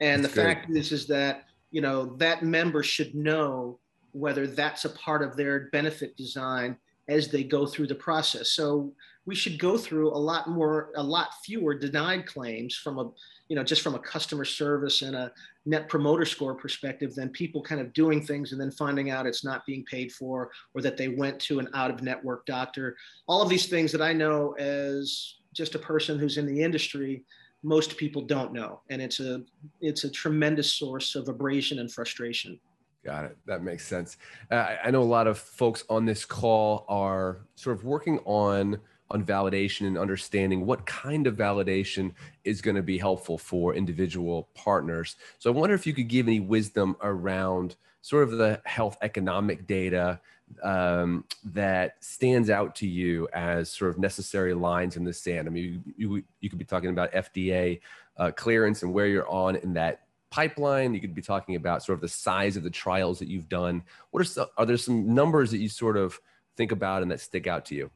And 0.00 0.22
that's 0.22 0.34
the 0.34 0.42
fact 0.42 0.70
is 0.70 0.92
is 0.92 1.06
that 1.06 1.44
you 1.70 1.80
know 1.80 2.16
that 2.16 2.42
member 2.42 2.82
should 2.82 3.14
know 3.14 3.78
whether 4.12 4.46
that's 4.46 4.84
a 4.84 4.90
part 4.90 5.22
of 5.22 5.36
their 5.36 5.70
benefit 5.72 6.16
design 6.16 6.76
as 7.08 7.28
they 7.28 7.42
go 7.42 7.66
through 7.66 7.86
the 7.86 7.94
process. 7.94 8.50
So 8.50 8.92
we 9.24 9.34
should 9.34 9.58
go 9.58 9.76
through 9.78 10.08
a 10.08 10.18
lot 10.18 10.48
more 10.48 10.90
a 10.96 11.02
lot 11.02 11.30
fewer 11.44 11.74
denied 11.74 12.26
claims 12.26 12.74
from 12.74 12.98
a 12.98 13.10
you 13.48 13.56
know 13.56 13.62
just 13.62 13.82
from 13.82 13.94
a 13.94 13.98
customer 13.98 14.44
service 14.44 15.02
and 15.02 15.14
a 15.16 15.32
net 15.64 15.88
promoter 15.88 16.24
score 16.24 16.54
perspective 16.54 17.14
than 17.14 17.28
people 17.28 17.62
kind 17.62 17.80
of 17.80 17.92
doing 17.92 18.24
things 18.24 18.52
and 18.52 18.60
then 18.60 18.70
finding 18.70 19.10
out 19.10 19.26
it's 19.26 19.44
not 19.44 19.64
being 19.64 19.84
paid 19.84 20.10
for 20.12 20.50
or 20.74 20.82
that 20.82 20.96
they 20.96 21.08
went 21.08 21.38
to 21.38 21.58
an 21.58 21.68
out 21.74 21.90
of 21.90 22.02
network 22.02 22.44
doctor 22.46 22.96
all 23.28 23.42
of 23.42 23.48
these 23.48 23.66
things 23.66 23.92
that 23.92 24.02
i 24.02 24.12
know 24.12 24.52
as 24.52 25.36
just 25.52 25.74
a 25.74 25.78
person 25.78 26.18
who's 26.18 26.38
in 26.38 26.46
the 26.46 26.62
industry 26.62 27.24
most 27.62 27.96
people 27.96 28.22
don't 28.22 28.52
know 28.52 28.80
and 28.90 29.00
it's 29.00 29.20
a 29.20 29.42
it's 29.80 30.04
a 30.04 30.10
tremendous 30.10 30.72
source 30.72 31.14
of 31.14 31.28
abrasion 31.28 31.78
and 31.78 31.92
frustration 31.92 32.58
Got 33.04 33.24
it. 33.24 33.36
That 33.46 33.64
makes 33.64 33.84
sense. 33.84 34.16
Uh, 34.48 34.76
I 34.84 34.92
know 34.92 35.02
a 35.02 35.04
lot 35.04 35.26
of 35.26 35.36
folks 35.36 35.82
on 35.90 36.04
this 36.04 36.24
call 36.24 36.84
are 36.88 37.40
sort 37.56 37.76
of 37.76 37.84
working 37.84 38.20
on 38.24 38.78
on 39.12 39.24
validation 39.24 39.86
and 39.86 39.98
understanding 39.98 40.66
what 40.66 40.86
kind 40.86 41.26
of 41.26 41.36
validation 41.36 42.12
is 42.44 42.60
going 42.60 42.76
to 42.76 42.82
be 42.82 42.98
helpful 42.98 43.38
for 43.38 43.74
individual 43.74 44.48
partners. 44.54 45.16
So 45.38 45.52
I 45.52 45.54
wonder 45.54 45.74
if 45.74 45.86
you 45.86 45.92
could 45.92 46.08
give 46.08 46.26
any 46.26 46.40
wisdom 46.40 46.96
around 47.02 47.76
sort 48.00 48.24
of 48.24 48.32
the 48.32 48.60
health 48.64 48.96
economic 49.02 49.66
data 49.66 50.20
um, 50.62 51.24
that 51.44 51.96
stands 52.00 52.50
out 52.50 52.74
to 52.76 52.86
you 52.86 53.28
as 53.32 53.70
sort 53.70 53.90
of 53.90 53.98
necessary 53.98 54.54
lines 54.54 54.96
in 54.96 55.04
the 55.04 55.12
sand. 55.12 55.46
I 55.46 55.50
mean, 55.50 55.82
you, 55.96 56.16
you, 56.16 56.24
you 56.40 56.50
could 56.50 56.58
be 56.58 56.64
talking 56.64 56.90
about 56.90 57.12
FDA 57.12 57.80
uh, 58.16 58.30
clearance 58.32 58.82
and 58.82 58.92
where 58.92 59.06
you're 59.06 59.28
on 59.28 59.56
in 59.56 59.74
that 59.74 60.02
pipeline. 60.30 60.94
You 60.94 61.00
could 61.00 61.14
be 61.14 61.22
talking 61.22 61.56
about 61.56 61.82
sort 61.82 61.96
of 61.96 62.00
the 62.00 62.08
size 62.08 62.56
of 62.56 62.62
the 62.62 62.70
trials 62.70 63.18
that 63.20 63.28
you've 63.28 63.48
done. 63.48 63.82
What 64.10 64.20
are 64.20 64.24
some, 64.24 64.46
are 64.56 64.66
there 64.66 64.76
some 64.76 65.14
numbers 65.14 65.50
that 65.52 65.58
you 65.58 65.68
sort 65.68 65.96
of 65.96 66.18
think 66.56 66.72
about 66.72 67.02
and 67.02 67.10
that 67.10 67.20
stick 67.20 67.46
out 67.46 67.66
to 67.66 67.74
you? 67.74 67.90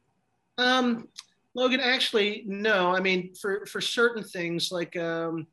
Um, 0.59 1.09
Logan, 1.55 1.81
actually, 1.81 2.45
no. 2.47 2.95
I 2.95 3.01
mean, 3.01 3.35
for 3.35 3.65
for 3.67 3.81
certain 3.81 4.23
things, 4.23 4.71
like 4.71 4.97
um, 4.97 5.47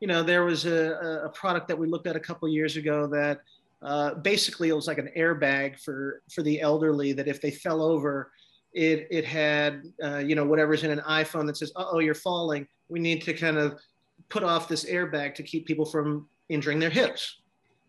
you 0.00 0.08
know, 0.08 0.22
there 0.22 0.44
was 0.44 0.66
a, 0.66 1.22
a 1.24 1.28
product 1.28 1.68
that 1.68 1.78
we 1.78 1.86
looked 1.86 2.06
at 2.06 2.16
a 2.16 2.20
couple 2.20 2.48
years 2.48 2.76
ago 2.76 3.06
that 3.06 3.40
uh, 3.82 4.14
basically 4.14 4.68
it 4.68 4.74
was 4.74 4.86
like 4.86 4.98
an 4.98 5.10
airbag 5.16 5.80
for 5.80 6.22
for 6.32 6.42
the 6.42 6.60
elderly 6.60 7.12
that 7.12 7.28
if 7.28 7.40
they 7.40 7.50
fell 7.50 7.82
over, 7.82 8.32
it 8.72 9.06
it 9.10 9.24
had 9.24 9.84
uh, 10.02 10.18
you 10.18 10.34
know 10.34 10.44
whatever's 10.44 10.82
in 10.82 10.90
an 10.90 11.00
iPhone 11.08 11.46
that 11.46 11.56
says, 11.56 11.72
"Oh, 11.76 12.00
you're 12.00 12.14
falling." 12.14 12.66
We 12.88 12.98
need 12.98 13.22
to 13.22 13.32
kind 13.32 13.56
of 13.56 13.78
put 14.28 14.42
off 14.42 14.68
this 14.68 14.84
airbag 14.84 15.34
to 15.36 15.42
keep 15.42 15.66
people 15.66 15.86
from 15.86 16.28
injuring 16.48 16.78
their 16.78 16.90
hips. 16.90 17.40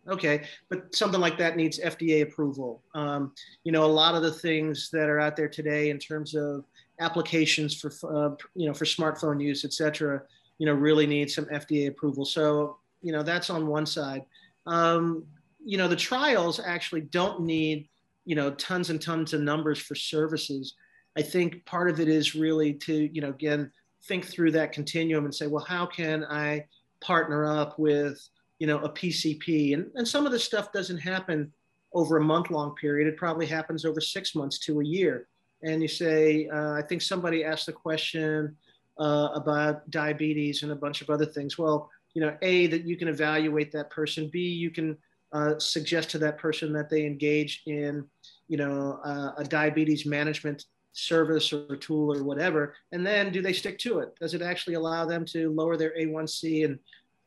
Okay, 0.08 0.44
but 0.68 0.94
something 0.94 1.20
like 1.20 1.36
that 1.38 1.56
needs 1.56 1.80
FDA 1.80 2.22
approval. 2.22 2.82
Um, 2.94 3.32
you 3.64 3.72
know, 3.72 3.84
a 3.84 3.86
lot 3.86 4.14
of 4.14 4.22
the 4.22 4.32
things 4.32 4.88
that 4.92 5.08
are 5.08 5.18
out 5.18 5.36
there 5.36 5.48
today 5.48 5.90
in 5.90 5.98
terms 5.98 6.34
of 6.34 6.64
applications 7.00 7.74
for, 7.74 7.90
uh, 8.14 8.34
you 8.54 8.66
know, 8.66 8.74
for 8.74 8.84
smartphone 8.84 9.42
use, 9.42 9.64
et 9.64 9.72
cetera, 9.72 10.22
you 10.58 10.66
know, 10.66 10.72
really 10.72 11.06
need 11.06 11.30
some 11.30 11.46
FDA 11.46 11.88
approval. 11.88 12.24
So, 12.24 12.78
you 13.02 13.12
know, 13.12 13.22
that's 13.22 13.50
on 13.50 13.66
one 13.66 13.84
side. 13.84 14.24
Um, 14.66 15.24
you 15.64 15.76
know, 15.76 15.88
the 15.88 15.96
trials 15.96 16.60
actually 16.64 17.02
don't 17.02 17.40
need, 17.40 17.88
you 18.24 18.36
know, 18.36 18.52
tons 18.52 18.90
and 18.90 19.02
tons 19.02 19.32
of 19.32 19.40
numbers 19.40 19.78
for 19.78 19.94
services. 19.94 20.74
I 21.16 21.22
think 21.22 21.64
part 21.66 21.90
of 21.90 21.98
it 21.98 22.08
is 22.08 22.34
really 22.34 22.74
to, 22.74 23.12
you 23.12 23.20
know, 23.20 23.30
again, 23.30 23.72
think 24.04 24.24
through 24.24 24.52
that 24.52 24.72
continuum 24.72 25.24
and 25.24 25.34
say, 25.34 25.48
well, 25.48 25.64
how 25.64 25.86
can 25.86 26.24
I 26.24 26.66
partner 27.00 27.44
up 27.44 27.78
with, 27.78 28.28
you 28.58 28.66
know, 28.66 28.78
a 28.78 28.88
PCP? 28.88 29.74
And, 29.74 29.90
and 29.94 30.06
some 30.06 30.26
of 30.26 30.32
the 30.32 30.38
stuff 30.38 30.72
doesn't 30.72 30.98
happen 30.98 31.52
over 31.92 32.18
a 32.18 32.22
month 32.22 32.50
long 32.50 32.74
period. 32.74 33.08
It 33.08 33.16
probably 33.16 33.46
happens 33.46 33.84
over 33.84 34.00
six 34.00 34.34
months 34.34 34.58
to 34.60 34.80
a 34.80 34.84
year. 34.84 35.28
And 35.62 35.80
you 35.80 35.88
say, 35.88 36.48
uh, 36.52 36.72
I 36.72 36.82
think 36.82 37.02
somebody 37.02 37.44
asked 37.44 37.66
the 37.66 37.72
question 37.72 38.56
uh, 38.98 39.30
about 39.34 39.88
diabetes 39.90 40.62
and 40.62 40.72
a 40.72 40.76
bunch 40.76 41.00
of 41.00 41.10
other 41.10 41.26
things. 41.26 41.58
Well, 41.58 41.90
you 42.14 42.22
know, 42.22 42.36
A, 42.42 42.66
that 42.68 42.84
you 42.84 42.96
can 42.96 43.08
evaluate 43.08 43.72
that 43.72 43.90
person. 43.90 44.30
B, 44.32 44.40
you 44.40 44.70
can 44.70 44.96
uh, 45.32 45.58
suggest 45.58 46.10
to 46.10 46.18
that 46.18 46.38
person 46.38 46.72
that 46.72 46.88
they 46.88 47.04
engage 47.04 47.62
in, 47.66 48.04
you 48.48 48.56
know, 48.56 49.00
uh, 49.04 49.32
a 49.36 49.44
diabetes 49.44 50.06
management 50.06 50.64
service 50.92 51.52
or 51.52 51.76
tool 51.76 52.16
or 52.16 52.24
whatever. 52.24 52.74
And 52.92 53.06
then 53.06 53.30
do 53.32 53.42
they 53.42 53.52
stick 53.52 53.78
to 53.80 53.98
it? 53.98 54.14
Does 54.18 54.32
it 54.32 54.40
actually 54.40 54.74
allow 54.74 55.04
them 55.04 55.26
to 55.26 55.52
lower 55.52 55.76
their 55.76 55.94
A1C 55.98 56.64
and, 56.64 56.78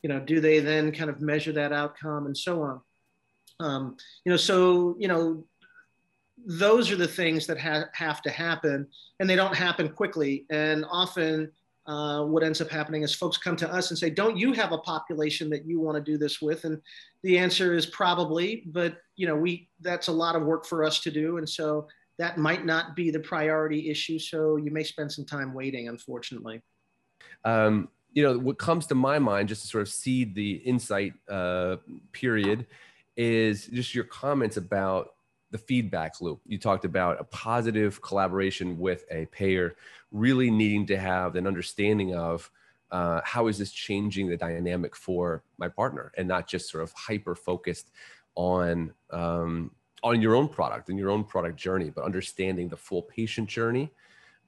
you 0.02 0.08
know, 0.08 0.20
do 0.20 0.40
they 0.40 0.60
then 0.60 0.92
kind 0.92 1.10
of 1.10 1.20
measure 1.20 1.52
that 1.52 1.72
outcome 1.72 2.26
and 2.26 2.36
so 2.36 2.62
on? 2.62 2.80
Um, 3.60 3.96
you 4.24 4.30
know, 4.30 4.36
so, 4.36 4.96
you 4.98 5.08
know, 5.08 5.44
those 6.46 6.90
are 6.90 6.96
the 6.96 7.06
things 7.06 7.46
that 7.46 7.58
ha- 7.58 7.90
have 7.92 8.22
to 8.22 8.30
happen 8.30 8.86
and 9.18 9.28
they 9.28 9.36
don't 9.36 9.54
happen 9.54 9.90
quickly. 9.90 10.46
And 10.50 10.86
often 10.90 11.52
uh, 11.86 12.24
what 12.24 12.42
ends 12.42 12.60
up 12.60 12.70
happening 12.70 13.02
is 13.02 13.14
folks 13.14 13.36
come 13.36 13.56
to 13.56 13.72
us 13.72 13.90
and 13.90 13.98
say, 13.98 14.10
"Don't 14.10 14.36
you 14.36 14.52
have 14.52 14.72
a 14.72 14.78
population 14.78 15.50
that 15.50 15.64
you 15.66 15.80
want 15.80 15.96
to 15.96 16.12
do 16.12 16.18
this 16.18 16.40
with?" 16.40 16.64
And 16.64 16.80
the 17.22 17.38
answer 17.38 17.74
is 17.74 17.86
probably, 17.86 18.64
but 18.66 18.98
you 19.16 19.26
know, 19.26 19.34
we 19.34 19.68
that's 19.80 20.08
a 20.08 20.12
lot 20.12 20.36
of 20.36 20.42
work 20.42 20.66
for 20.66 20.84
us 20.84 21.00
to 21.00 21.10
do, 21.10 21.38
and 21.38 21.48
so 21.48 21.88
that 22.18 22.38
might 22.38 22.64
not 22.64 22.94
be 22.94 23.10
the 23.10 23.18
priority 23.18 23.90
issue. 23.90 24.18
So 24.18 24.56
you 24.56 24.70
may 24.70 24.84
spend 24.84 25.10
some 25.10 25.24
time 25.24 25.54
waiting, 25.54 25.88
unfortunately. 25.88 26.62
Um, 27.44 27.88
you 28.12 28.22
know, 28.22 28.38
what 28.38 28.58
comes 28.58 28.86
to 28.86 28.94
my 28.94 29.18
mind, 29.18 29.48
just 29.48 29.62
to 29.62 29.68
sort 29.68 29.82
of 29.82 29.88
seed 29.88 30.34
the 30.34 30.54
insight 30.54 31.14
uh, 31.28 31.76
period, 32.12 32.66
is 33.16 33.66
just 33.66 33.94
your 33.94 34.04
comments 34.04 34.56
about 34.56 35.14
the 35.50 35.58
feedback 35.58 36.20
loop. 36.20 36.40
You 36.46 36.58
talked 36.58 36.84
about 36.84 37.20
a 37.20 37.24
positive 37.24 38.00
collaboration 38.00 38.78
with 38.78 39.04
a 39.10 39.26
payer, 39.26 39.76
really 40.12 40.50
needing 40.50 40.86
to 40.86 40.98
have 40.98 41.36
an 41.36 41.46
understanding 41.46 42.14
of 42.14 42.50
uh, 42.90 43.20
how 43.24 43.46
is 43.46 43.58
this 43.58 43.70
changing 43.70 44.28
the 44.28 44.36
dynamic 44.36 44.96
for 44.96 45.42
my 45.58 45.68
partner, 45.68 46.12
and 46.16 46.26
not 46.26 46.48
just 46.48 46.70
sort 46.70 46.82
of 46.82 46.92
hyper 46.92 47.34
focused 47.34 47.90
on 48.34 48.92
um, 49.10 49.70
on 50.02 50.22
your 50.22 50.34
own 50.34 50.48
product 50.48 50.88
and 50.88 50.98
your 50.98 51.10
own 51.10 51.22
product 51.22 51.56
journey, 51.56 51.90
but 51.90 52.04
understanding 52.04 52.68
the 52.68 52.76
full 52.76 53.02
patient 53.02 53.48
journey, 53.48 53.90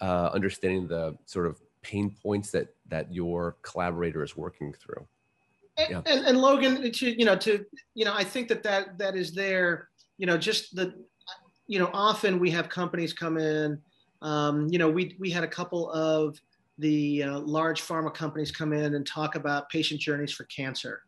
uh, 0.01 0.31
understanding 0.33 0.88
the 0.88 1.16
sort 1.27 1.46
of 1.46 1.61
pain 1.83 2.14
points 2.23 2.51
that 2.53 2.75
that 2.88 3.12
your 3.12 3.57
collaborator 3.62 4.23
is 4.23 4.37
working 4.37 4.73
through. 4.73 5.07
And, 5.79 5.90
yeah. 5.90 6.03
and, 6.07 6.27
and 6.27 6.38
Logan, 6.38 6.92
to, 6.92 7.18
you 7.18 7.25
know, 7.25 7.37
to 7.37 7.64
you 7.95 8.05
know, 8.05 8.14
I 8.14 8.25
think 8.25 8.49
that 8.49 8.62
that 8.62 8.99
that 8.99 9.16
is 9.16 9.33
there 9.33 9.88
you 10.23 10.27
know, 10.27 10.38
just 10.38 10.77
the, 10.77 10.95
you 11.66 11.81
know, 11.81 11.90
often 11.92 12.38
we 12.38 12.49
have 12.51 12.68
companies 12.68 13.12
come 13.12 13.38
in. 13.38 13.81
Um, 14.21 14.68
you 14.71 14.79
know, 14.79 14.88
we 14.88 15.16
we 15.18 15.31
had 15.31 15.42
a 15.42 15.49
couple 15.49 15.90
of 15.90 16.40
the 16.79 17.25
uh, 17.25 17.40
large 17.40 17.83
pharma 17.83 18.14
companies 18.14 18.53
come 18.53 18.73
in 18.73 18.95
and 18.95 19.05
talk 19.05 19.35
about 19.35 19.68
patient 19.68 20.01
journeys 20.01 20.33
for 20.33 20.45
cancer, 20.45 21.03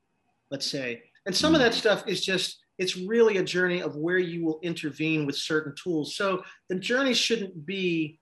let's 0.50 0.66
say, 0.66 1.02
and 1.26 1.34
some 1.34 1.54
of 1.54 1.60
that 1.60 1.74
stuff 1.74 2.02
is 2.08 2.24
just 2.24 2.58
it's 2.78 2.96
really 2.96 3.36
a 3.36 3.44
journey 3.44 3.80
of 3.80 3.94
where 3.94 4.18
you 4.18 4.44
will 4.44 4.58
intervene 4.62 5.26
with 5.26 5.36
certain 5.36 5.72
tools. 5.80 6.16
So 6.16 6.42
the 6.68 6.74
journey 6.74 7.14
shouldn't 7.14 7.64
be 7.64 8.18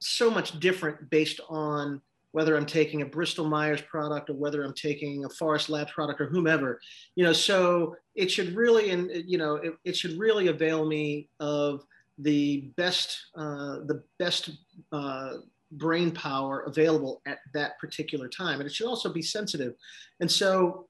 so 0.00 0.30
much 0.30 0.58
different 0.60 1.10
based 1.10 1.40
on 1.48 2.00
whether 2.32 2.56
I'm 2.56 2.66
taking 2.66 3.02
a 3.02 3.06
Bristol 3.06 3.46
Myers 3.46 3.80
product 3.80 4.28
or 4.30 4.34
whether 4.34 4.62
I'm 4.62 4.74
taking 4.74 5.24
a 5.24 5.28
Forest 5.28 5.70
Labs 5.70 5.92
product 5.92 6.20
or 6.20 6.26
whomever, 6.26 6.78
you 7.16 7.24
know, 7.24 7.32
so 7.32 7.96
it 8.14 8.30
should 8.30 8.54
really, 8.54 8.90
and 8.90 9.10
you 9.26 9.38
know, 9.38 9.56
it, 9.56 9.74
it 9.84 9.96
should 9.96 10.18
really 10.18 10.48
avail 10.48 10.86
me 10.86 11.28
of 11.40 11.84
the 12.18 12.70
best, 12.76 13.18
uh, 13.36 13.78
the 13.86 14.02
best 14.18 14.50
uh, 14.92 15.34
brain 15.72 16.10
power 16.10 16.60
available 16.66 17.22
at 17.26 17.38
that 17.54 17.78
particular 17.78 18.28
time. 18.28 18.60
And 18.60 18.68
it 18.68 18.74
should 18.74 18.86
also 18.86 19.12
be 19.12 19.22
sensitive. 19.22 19.74
And 20.20 20.30
so, 20.30 20.86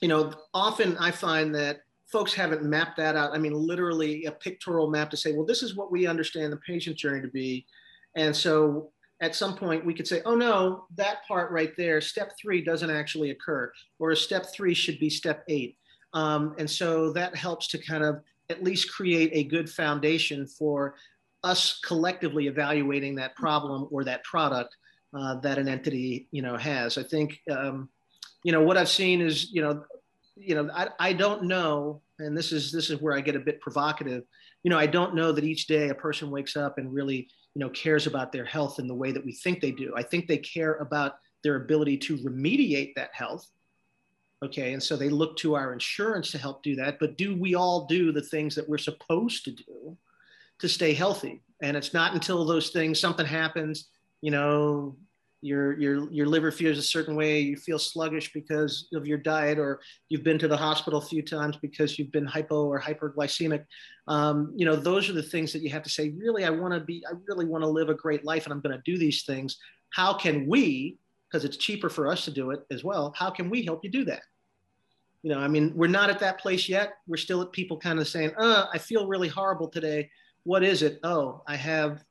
you 0.00 0.08
know, 0.08 0.32
often 0.54 0.96
I 0.98 1.10
find 1.10 1.54
that 1.54 1.80
folks 2.06 2.32
haven't 2.32 2.62
mapped 2.62 2.96
that 2.96 3.16
out. 3.16 3.34
I 3.34 3.38
mean, 3.38 3.52
literally 3.52 4.24
a 4.24 4.32
pictorial 4.32 4.90
map 4.90 5.10
to 5.10 5.16
say, 5.16 5.32
well, 5.32 5.44
this 5.44 5.62
is 5.62 5.74
what 5.74 5.92
we 5.92 6.06
understand 6.06 6.52
the 6.52 6.58
patient 6.58 6.96
journey 6.96 7.20
to 7.20 7.28
be. 7.28 7.66
And 8.16 8.34
so 8.34 8.90
at 9.20 9.34
some 9.34 9.56
point 9.56 9.84
we 9.84 9.94
could 9.94 10.06
say, 10.06 10.22
oh 10.24 10.34
no, 10.34 10.86
that 10.96 11.26
part 11.26 11.50
right 11.50 11.76
there, 11.76 12.00
step 12.00 12.32
three 12.40 12.62
doesn't 12.62 12.90
actually 12.90 13.30
occur, 13.30 13.72
or 13.98 14.14
step 14.14 14.46
three 14.52 14.74
should 14.74 14.98
be 14.98 15.10
step 15.10 15.44
eight. 15.48 15.76
Um, 16.14 16.54
and 16.58 16.70
so 16.70 17.12
that 17.12 17.34
helps 17.34 17.66
to 17.68 17.78
kind 17.78 18.04
of 18.04 18.22
at 18.48 18.62
least 18.62 18.92
create 18.92 19.30
a 19.34 19.44
good 19.44 19.68
foundation 19.68 20.46
for 20.46 20.94
us 21.44 21.80
collectively 21.84 22.46
evaluating 22.46 23.14
that 23.16 23.36
problem 23.36 23.86
or 23.90 24.04
that 24.04 24.24
product 24.24 24.74
uh, 25.16 25.36
that 25.36 25.58
an 25.58 25.68
entity, 25.68 26.28
you 26.30 26.42
know, 26.42 26.56
has. 26.56 26.98
I 26.98 27.02
think, 27.02 27.40
um, 27.50 27.88
you 28.42 28.52
know, 28.52 28.62
what 28.62 28.76
I've 28.76 28.88
seen 28.88 29.20
is, 29.20 29.50
you 29.52 29.62
know, 29.62 29.84
you 30.36 30.54
know, 30.54 30.70
I, 30.74 30.88
I 30.98 31.12
don't 31.12 31.44
know, 31.44 32.00
and 32.18 32.36
this 32.36 32.52
is 32.52 32.70
this 32.70 32.90
is 32.90 33.00
where 33.00 33.16
I 33.16 33.20
get 33.20 33.36
a 33.36 33.40
bit 33.40 33.60
provocative. 33.60 34.22
You 34.62 34.70
know, 34.70 34.78
I 34.78 34.86
don't 34.86 35.14
know 35.14 35.32
that 35.32 35.44
each 35.44 35.66
day 35.66 35.88
a 35.88 35.94
person 35.94 36.30
wakes 36.30 36.56
up 36.56 36.78
and 36.78 36.92
really 36.92 37.28
you 37.54 37.60
know, 37.60 37.70
cares 37.70 38.06
about 38.06 38.32
their 38.32 38.44
health 38.44 38.78
in 38.78 38.86
the 38.86 38.94
way 38.94 39.12
that 39.12 39.24
we 39.24 39.32
think 39.32 39.60
they 39.60 39.72
do. 39.72 39.92
I 39.96 40.02
think 40.02 40.26
they 40.26 40.38
care 40.38 40.74
about 40.74 41.16
their 41.42 41.56
ability 41.56 41.98
to 41.98 42.18
remediate 42.18 42.94
that 42.94 43.10
health. 43.12 43.46
Okay, 44.44 44.72
and 44.72 44.82
so 44.82 44.96
they 44.96 45.08
look 45.08 45.36
to 45.38 45.56
our 45.56 45.72
insurance 45.72 46.30
to 46.30 46.38
help 46.38 46.62
do 46.62 46.76
that. 46.76 46.98
But 47.00 47.16
do 47.16 47.36
we 47.36 47.54
all 47.54 47.86
do 47.86 48.12
the 48.12 48.22
things 48.22 48.54
that 48.54 48.68
we're 48.68 48.78
supposed 48.78 49.44
to 49.44 49.50
do 49.50 49.96
to 50.60 50.68
stay 50.68 50.94
healthy? 50.94 51.42
And 51.60 51.76
it's 51.76 51.92
not 51.92 52.14
until 52.14 52.44
those 52.44 52.70
things, 52.70 53.00
something 53.00 53.26
happens, 53.26 53.88
you 54.20 54.30
know, 54.30 54.96
your 55.40 55.78
your 55.78 56.10
your 56.10 56.26
liver 56.26 56.50
feels 56.50 56.78
a 56.78 56.82
certain 56.82 57.14
way 57.14 57.38
you 57.38 57.56
feel 57.56 57.78
sluggish 57.78 58.32
because 58.32 58.88
of 58.92 59.06
your 59.06 59.18
diet 59.18 59.58
or 59.58 59.80
you've 60.08 60.24
been 60.24 60.38
to 60.38 60.48
the 60.48 60.56
hospital 60.56 60.98
a 60.98 61.04
few 61.04 61.22
times 61.22 61.56
because 61.56 61.98
you've 61.98 62.10
been 62.10 62.26
hypo 62.26 62.66
or 62.66 62.80
hyperglycemic 62.80 63.64
um, 64.08 64.52
you 64.56 64.66
know 64.66 64.74
those 64.74 65.08
are 65.08 65.12
the 65.12 65.22
things 65.22 65.52
that 65.52 65.62
you 65.62 65.70
have 65.70 65.82
to 65.82 65.90
say 65.90 66.10
really 66.10 66.44
i 66.44 66.50
want 66.50 66.74
to 66.74 66.80
be 66.80 67.04
i 67.08 67.12
really 67.26 67.44
want 67.44 67.62
to 67.62 67.68
live 67.68 67.88
a 67.88 67.94
great 67.94 68.24
life 68.24 68.44
and 68.44 68.52
i'm 68.52 68.60
going 68.60 68.76
to 68.76 68.82
do 68.84 68.98
these 68.98 69.22
things. 69.22 69.58
How 69.90 70.12
can 70.12 70.46
we 70.46 70.98
because 71.30 71.44
it's 71.44 71.56
cheaper 71.56 71.88
for 71.88 72.08
us 72.08 72.24
to 72.24 72.30
do 72.30 72.50
it 72.50 72.60
as 72.70 72.82
well 72.82 73.14
how 73.16 73.30
can 73.30 73.48
we 73.48 73.64
help 73.64 73.84
you 73.84 73.90
do 73.90 74.04
that? 74.06 74.22
You 75.22 75.30
know 75.30 75.38
i 75.38 75.46
mean 75.46 75.72
we're 75.76 75.86
not 75.86 76.10
at 76.10 76.18
that 76.18 76.40
place 76.40 76.68
yet. 76.68 76.94
We're 77.06 77.16
still 77.16 77.42
at 77.42 77.52
people 77.52 77.78
kind 77.78 78.00
of 78.00 78.08
saying 78.08 78.32
uh 78.38 78.66
i 78.72 78.78
feel 78.78 79.06
really 79.06 79.28
horrible 79.28 79.68
today. 79.68 80.10
What 80.42 80.64
is 80.64 80.82
it? 80.82 80.98
Oh 81.04 81.42
i 81.46 81.54
have 81.54 82.02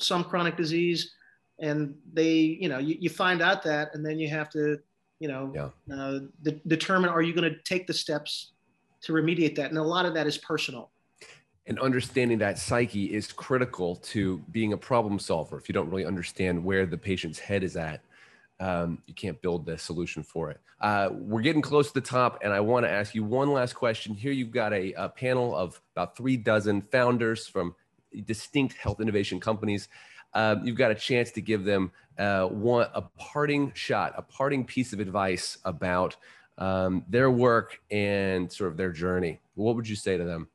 some 0.00 0.24
chronic 0.24 0.56
disease 0.56 1.14
and 1.60 1.94
they 2.12 2.32
you 2.32 2.68
know 2.68 2.78
you, 2.78 2.96
you 3.00 3.08
find 3.08 3.40
out 3.42 3.62
that 3.62 3.94
and 3.94 4.04
then 4.04 4.18
you 4.18 4.28
have 4.28 4.50
to 4.50 4.78
you 5.20 5.28
know 5.28 5.52
yeah. 5.54 5.94
uh, 5.94 6.20
de- 6.42 6.60
determine 6.66 7.10
are 7.10 7.22
you 7.22 7.34
going 7.34 7.50
to 7.50 7.58
take 7.62 7.86
the 7.86 7.94
steps 7.94 8.52
to 9.02 9.12
remediate 9.12 9.54
that? 9.56 9.70
And 9.70 9.78
a 9.78 9.82
lot 9.82 10.06
of 10.06 10.14
that 10.14 10.26
is 10.26 10.38
personal. 10.38 10.90
And 11.66 11.78
understanding 11.78 12.38
that 12.38 12.58
psyche 12.58 13.14
is 13.14 13.32
critical 13.32 13.96
to 13.96 14.38
being 14.50 14.74
a 14.74 14.76
problem 14.76 15.18
solver. 15.18 15.58
If 15.58 15.68
you 15.68 15.72
don't 15.72 15.88
really 15.88 16.04
understand 16.04 16.62
where 16.62 16.84
the 16.84 16.98
patient's 16.98 17.38
head 17.38 17.62
is 17.62 17.76
at 17.76 18.02
um, 18.60 19.02
you 19.06 19.14
can't 19.14 19.40
build 19.42 19.66
the 19.66 19.76
solution 19.76 20.22
for 20.22 20.50
it. 20.50 20.60
Uh, 20.80 21.10
we're 21.12 21.42
getting 21.42 21.62
close 21.62 21.88
to 21.88 21.94
the 21.94 22.00
top 22.00 22.40
and 22.42 22.52
i 22.52 22.60
want 22.60 22.84
to 22.84 22.90
ask 22.90 23.14
you 23.14 23.24
one 23.24 23.52
last 23.52 23.74
question. 23.74 24.14
Here 24.14 24.32
you've 24.32 24.50
got 24.50 24.72
a, 24.72 24.92
a 24.94 25.08
panel 25.08 25.54
of 25.56 25.80
about 25.94 26.16
three 26.16 26.36
dozen 26.36 26.82
founders 26.82 27.46
from 27.46 27.74
distinct 28.26 28.76
health 28.76 29.00
innovation 29.00 29.40
companies 29.40 29.88
um, 30.34 30.66
you've 30.66 30.76
got 30.76 30.90
a 30.90 30.94
chance 30.94 31.30
to 31.32 31.40
give 31.40 31.64
them 31.64 31.92
uh, 32.18 32.46
one 32.46 32.86
a 32.94 33.02
parting 33.02 33.72
shot, 33.74 34.14
a 34.16 34.22
parting 34.22 34.64
piece 34.64 34.92
of 34.92 35.00
advice 35.00 35.58
about 35.64 36.16
um, 36.58 37.04
their 37.08 37.30
work 37.30 37.80
and 37.90 38.50
sort 38.52 38.70
of 38.70 38.76
their 38.76 38.92
journey. 38.92 39.40
What 39.54 39.76
would 39.76 39.88
you 39.88 39.96
say 39.96 40.16
to 40.16 40.24
them? 40.24 40.48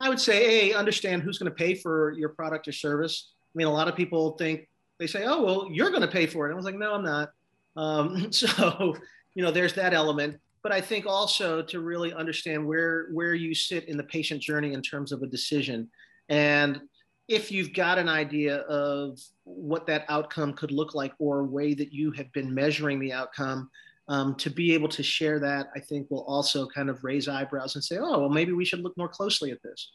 I 0.00 0.08
would 0.08 0.20
say, 0.20 0.70
a 0.70 0.76
understand 0.76 1.22
who's 1.22 1.38
going 1.38 1.50
to 1.50 1.56
pay 1.56 1.74
for 1.74 2.12
your 2.12 2.28
product 2.28 2.68
or 2.68 2.72
service. 2.72 3.32
I 3.54 3.58
mean, 3.58 3.66
a 3.66 3.72
lot 3.72 3.88
of 3.88 3.96
people 3.96 4.32
think 4.32 4.68
they 4.98 5.06
say, 5.06 5.24
"Oh, 5.24 5.42
well, 5.42 5.68
you're 5.70 5.90
going 5.90 6.02
to 6.02 6.08
pay 6.08 6.26
for 6.26 6.48
it." 6.48 6.52
I 6.52 6.56
was 6.56 6.64
like, 6.64 6.76
"No, 6.76 6.94
I'm 6.94 7.04
not." 7.04 7.30
Um, 7.76 8.32
so, 8.32 8.96
you 9.34 9.42
know, 9.42 9.50
there's 9.50 9.74
that 9.74 9.94
element. 9.94 10.38
But 10.62 10.72
I 10.72 10.80
think 10.80 11.06
also 11.06 11.62
to 11.62 11.80
really 11.80 12.12
understand 12.12 12.66
where 12.66 13.08
where 13.12 13.34
you 13.34 13.54
sit 13.54 13.88
in 13.88 13.96
the 13.96 14.04
patient 14.04 14.40
journey 14.40 14.72
in 14.74 14.82
terms 14.82 15.12
of 15.12 15.22
a 15.22 15.26
decision, 15.26 15.88
and 16.28 16.80
if 17.28 17.52
you've 17.52 17.74
got 17.74 17.98
an 17.98 18.08
idea 18.08 18.58
of 18.62 19.18
what 19.44 19.86
that 19.86 20.06
outcome 20.08 20.54
could 20.54 20.72
look 20.72 20.94
like 20.94 21.12
or 21.18 21.40
a 21.40 21.44
way 21.44 21.74
that 21.74 21.92
you 21.92 22.10
have 22.12 22.32
been 22.32 22.52
measuring 22.52 22.98
the 22.98 23.12
outcome, 23.12 23.70
um, 24.08 24.34
to 24.36 24.48
be 24.48 24.72
able 24.72 24.88
to 24.88 25.02
share 25.02 25.38
that, 25.38 25.68
I 25.76 25.80
think 25.80 26.10
will 26.10 26.24
also 26.24 26.66
kind 26.66 26.88
of 26.88 27.04
raise 27.04 27.28
eyebrows 27.28 27.74
and 27.74 27.84
say, 27.84 27.98
oh, 27.98 28.20
well, 28.20 28.28
maybe 28.30 28.52
we 28.52 28.64
should 28.64 28.80
look 28.80 28.96
more 28.96 29.08
closely 29.08 29.50
at 29.50 29.62
this. 29.62 29.90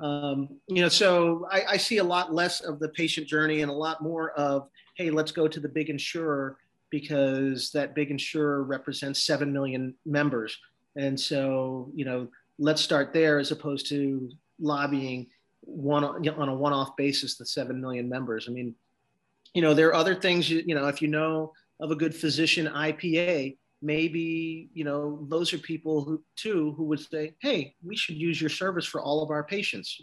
Um, 0.00 0.48
you 0.68 0.80
know, 0.80 0.88
so 0.88 1.46
I, 1.50 1.64
I, 1.70 1.76
see 1.76 1.98
a 1.98 2.04
lot 2.04 2.32
less 2.32 2.60
of 2.60 2.78
the 2.78 2.88
patient 2.90 3.26
journey 3.26 3.62
and 3.62 3.70
a 3.70 3.74
lot 3.74 4.00
more 4.00 4.30
of, 4.30 4.68
hey, 4.94 5.10
let's 5.10 5.32
go 5.32 5.48
to 5.48 5.58
the 5.58 5.68
big 5.68 5.90
insurer 5.90 6.56
because 6.90 7.72
that 7.72 7.96
big 7.96 8.12
insurer 8.12 8.62
represents 8.62 9.24
7 9.24 9.52
million 9.52 9.94
members. 10.06 10.56
And 10.94 11.18
so, 11.18 11.90
you 11.94 12.04
know, 12.04 12.28
let's 12.60 12.80
start 12.80 13.12
there 13.12 13.40
as 13.40 13.50
opposed 13.50 13.88
to 13.88 14.30
lobbying 14.60 15.26
one 15.68 16.04
on 16.04 16.48
a 16.48 16.54
one-off 16.54 16.96
basis 16.96 17.36
the 17.36 17.46
7 17.46 17.80
million 17.80 18.08
members. 18.08 18.46
I 18.48 18.52
mean, 18.52 18.74
you 19.54 19.62
know, 19.62 19.74
there 19.74 19.88
are 19.88 19.94
other 19.94 20.14
things, 20.14 20.48
you, 20.48 20.62
you 20.66 20.74
know, 20.74 20.86
if 20.88 21.02
you 21.02 21.08
know 21.08 21.52
of 21.80 21.90
a 21.90 21.96
good 21.96 22.14
physician 22.14 22.66
IPA, 22.66 23.56
maybe 23.80 24.68
you 24.74 24.82
know 24.82 25.24
those 25.28 25.52
are 25.52 25.58
people 25.58 26.02
who 26.02 26.20
too 26.34 26.74
who 26.76 26.82
would 26.82 26.98
say 26.98 27.32
hey 27.40 27.72
we 27.84 27.94
should 27.94 28.16
use 28.16 28.40
your 28.40 28.50
service 28.50 28.84
for 28.84 29.00
all 29.00 29.22
of 29.22 29.30
our 29.30 29.44
patients. 29.44 30.02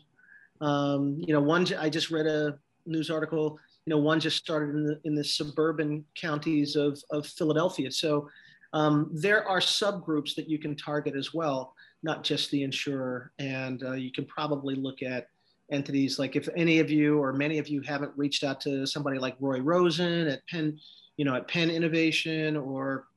Um, 0.61 1.17
you 1.19 1.33
know 1.33 1.41
one 1.41 1.67
i 1.77 1.89
just 1.89 2.09
read 2.09 2.25
a 2.25 2.57
news 2.85 3.09
article 3.09 3.59
you 3.85 3.91
know 3.91 3.97
one 3.97 4.21
just 4.21 4.37
started 4.37 4.73
in 4.75 4.85
the, 4.85 5.01
in 5.03 5.13
the 5.13 5.25
suburban 5.25 6.05
counties 6.15 6.77
of, 6.77 6.97
of 7.11 7.27
philadelphia. 7.27 7.91
So 7.91 8.29
um, 8.71 9.09
there 9.11 9.45
are 9.45 9.59
subgroups 9.59 10.35
that 10.35 10.49
you 10.49 10.57
can 10.57 10.77
target 10.77 11.17
as 11.17 11.33
well 11.33 11.75
not 12.05 12.23
just 12.23 12.51
the 12.51 12.63
insurer. 12.63 13.31
And 13.39 13.83
uh, 13.83 13.93
you 13.93 14.11
can 14.11 14.25
probably 14.25 14.75
look 14.75 15.01
at 15.01 15.27
entities 15.71 16.19
like 16.19 16.35
if 16.35 16.47
any 16.55 16.79
of 16.79 16.91
you 16.91 17.17
or 17.17 17.33
many 17.33 17.57
of 17.57 17.67
you 17.67 17.81
haven't 17.81 18.11
reached 18.15 18.43
out 18.43 18.61
to 18.61 18.85
somebody 18.85 19.17
like 19.17 19.35
Roy 19.39 19.59
Rosin 19.59 20.27
at 20.27 20.45
penn 20.47 20.77
you 21.17 21.25
know 21.25 21.35
at 21.35 21.47
penn 21.47 21.69
innovation 21.69 22.55
or 22.55 23.07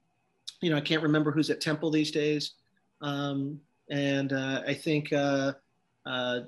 you 0.61 0.71
know, 0.71 0.77
I 0.77 0.81
can't 0.81 1.03
remember 1.03 1.31
who's 1.31 1.51
at 1.51 1.61
Temple 1.61 1.91
these 1.91 2.11
days. 2.11 2.53
Um, 3.01 3.61
and 3.91 4.33
uh, 4.33 4.63
I 4.67 4.75
think 4.75 5.13
uh, 5.13 5.53
uh, 6.05 6.41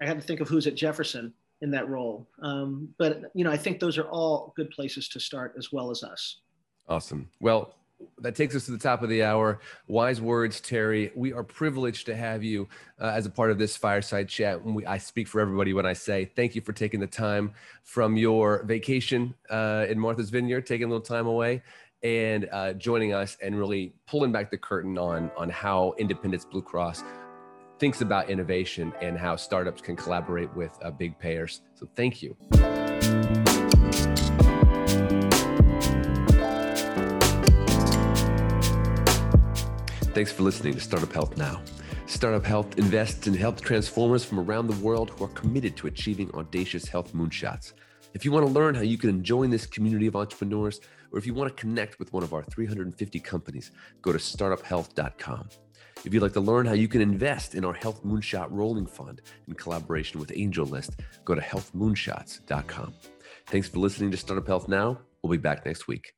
I 0.00 0.06
had 0.06 0.20
to 0.20 0.26
think 0.26 0.40
of 0.40 0.48
who's 0.48 0.66
at 0.66 0.74
Jefferson 0.74 1.32
in 1.60 1.70
that 1.72 1.88
role. 1.88 2.28
Um, 2.42 2.88
but, 2.98 3.22
you 3.34 3.44
know, 3.44 3.50
I 3.50 3.56
think 3.56 3.80
those 3.80 3.98
are 3.98 4.08
all 4.08 4.52
good 4.56 4.70
places 4.70 5.08
to 5.10 5.20
start 5.20 5.54
as 5.58 5.72
well 5.72 5.90
as 5.90 6.02
us. 6.02 6.40
Awesome. 6.88 7.28
Well, 7.40 7.74
that 8.20 8.34
takes 8.34 8.54
us 8.54 8.64
to 8.66 8.72
the 8.72 8.78
top 8.78 9.02
of 9.02 9.08
the 9.08 9.22
hour. 9.22 9.60
Wise 9.86 10.20
words, 10.20 10.60
Terry. 10.60 11.10
We 11.14 11.32
are 11.32 11.44
privileged 11.44 12.06
to 12.06 12.16
have 12.16 12.42
you 12.42 12.68
uh, 13.00 13.06
as 13.06 13.26
a 13.26 13.30
part 13.30 13.50
of 13.50 13.58
this 13.58 13.76
fireside 13.76 14.28
chat. 14.28 14.64
We, 14.64 14.84
I 14.86 14.98
speak 14.98 15.28
for 15.28 15.40
everybody 15.40 15.72
when 15.72 15.86
I 15.86 15.92
say 15.92 16.24
thank 16.24 16.54
you 16.54 16.60
for 16.60 16.72
taking 16.72 17.00
the 17.00 17.06
time 17.06 17.52
from 17.84 18.16
your 18.16 18.64
vacation 18.64 19.34
uh, 19.50 19.86
in 19.88 19.98
Martha's 19.98 20.30
Vineyard, 20.30 20.66
taking 20.66 20.86
a 20.86 20.88
little 20.88 21.00
time 21.00 21.26
away, 21.26 21.62
and 22.02 22.48
uh, 22.52 22.72
joining 22.74 23.12
us 23.12 23.36
and 23.42 23.58
really 23.58 23.92
pulling 24.06 24.32
back 24.32 24.50
the 24.50 24.58
curtain 24.58 24.98
on 24.98 25.30
on 25.36 25.48
how 25.48 25.94
Independence 25.98 26.44
Blue 26.44 26.62
Cross 26.62 27.02
thinks 27.78 28.00
about 28.00 28.28
innovation 28.28 28.92
and 29.00 29.16
how 29.16 29.36
startups 29.36 29.80
can 29.80 29.96
collaborate 29.96 30.52
with 30.54 30.76
uh, 30.82 30.90
big 30.90 31.18
payers. 31.18 31.62
So 31.74 31.88
thank 31.94 32.22
you. 32.22 32.36
Thanks 40.18 40.32
for 40.32 40.42
listening 40.42 40.74
to 40.74 40.80
Startup 40.80 41.12
Health 41.12 41.36
Now. 41.36 41.62
Startup 42.06 42.44
Health 42.44 42.76
invests 42.76 43.28
in 43.28 43.34
health 43.34 43.62
transformers 43.62 44.24
from 44.24 44.40
around 44.40 44.66
the 44.66 44.84
world 44.84 45.10
who 45.10 45.24
are 45.24 45.28
committed 45.28 45.76
to 45.76 45.86
achieving 45.86 46.28
audacious 46.34 46.88
health 46.88 47.12
moonshots. 47.14 47.74
If 48.14 48.24
you 48.24 48.32
want 48.32 48.44
to 48.44 48.52
learn 48.52 48.74
how 48.74 48.82
you 48.82 48.98
can 48.98 49.22
join 49.22 49.48
this 49.48 49.64
community 49.64 50.08
of 50.08 50.16
entrepreneurs, 50.16 50.80
or 51.12 51.20
if 51.20 51.24
you 51.24 51.34
want 51.34 51.56
to 51.56 51.60
connect 51.60 52.00
with 52.00 52.12
one 52.12 52.24
of 52.24 52.34
our 52.34 52.42
350 52.42 53.20
companies, 53.20 53.70
go 54.02 54.10
to 54.10 54.18
startuphealth.com. 54.18 55.50
If 56.04 56.12
you'd 56.12 56.24
like 56.24 56.32
to 56.32 56.40
learn 56.40 56.66
how 56.66 56.72
you 56.72 56.88
can 56.88 57.00
invest 57.00 57.54
in 57.54 57.64
our 57.64 57.74
Health 57.74 58.02
Moonshot 58.02 58.48
Rolling 58.50 58.86
Fund 58.86 59.22
in 59.46 59.54
collaboration 59.54 60.18
with 60.18 60.30
AngelList, 60.30 60.98
go 61.24 61.36
to 61.36 61.40
healthmoonshots.com. 61.40 62.92
Thanks 63.46 63.68
for 63.68 63.78
listening 63.78 64.10
to 64.10 64.16
Startup 64.16 64.48
Health 64.48 64.66
Now. 64.66 64.98
We'll 65.22 65.30
be 65.30 65.36
back 65.36 65.64
next 65.64 65.86
week. 65.86 66.12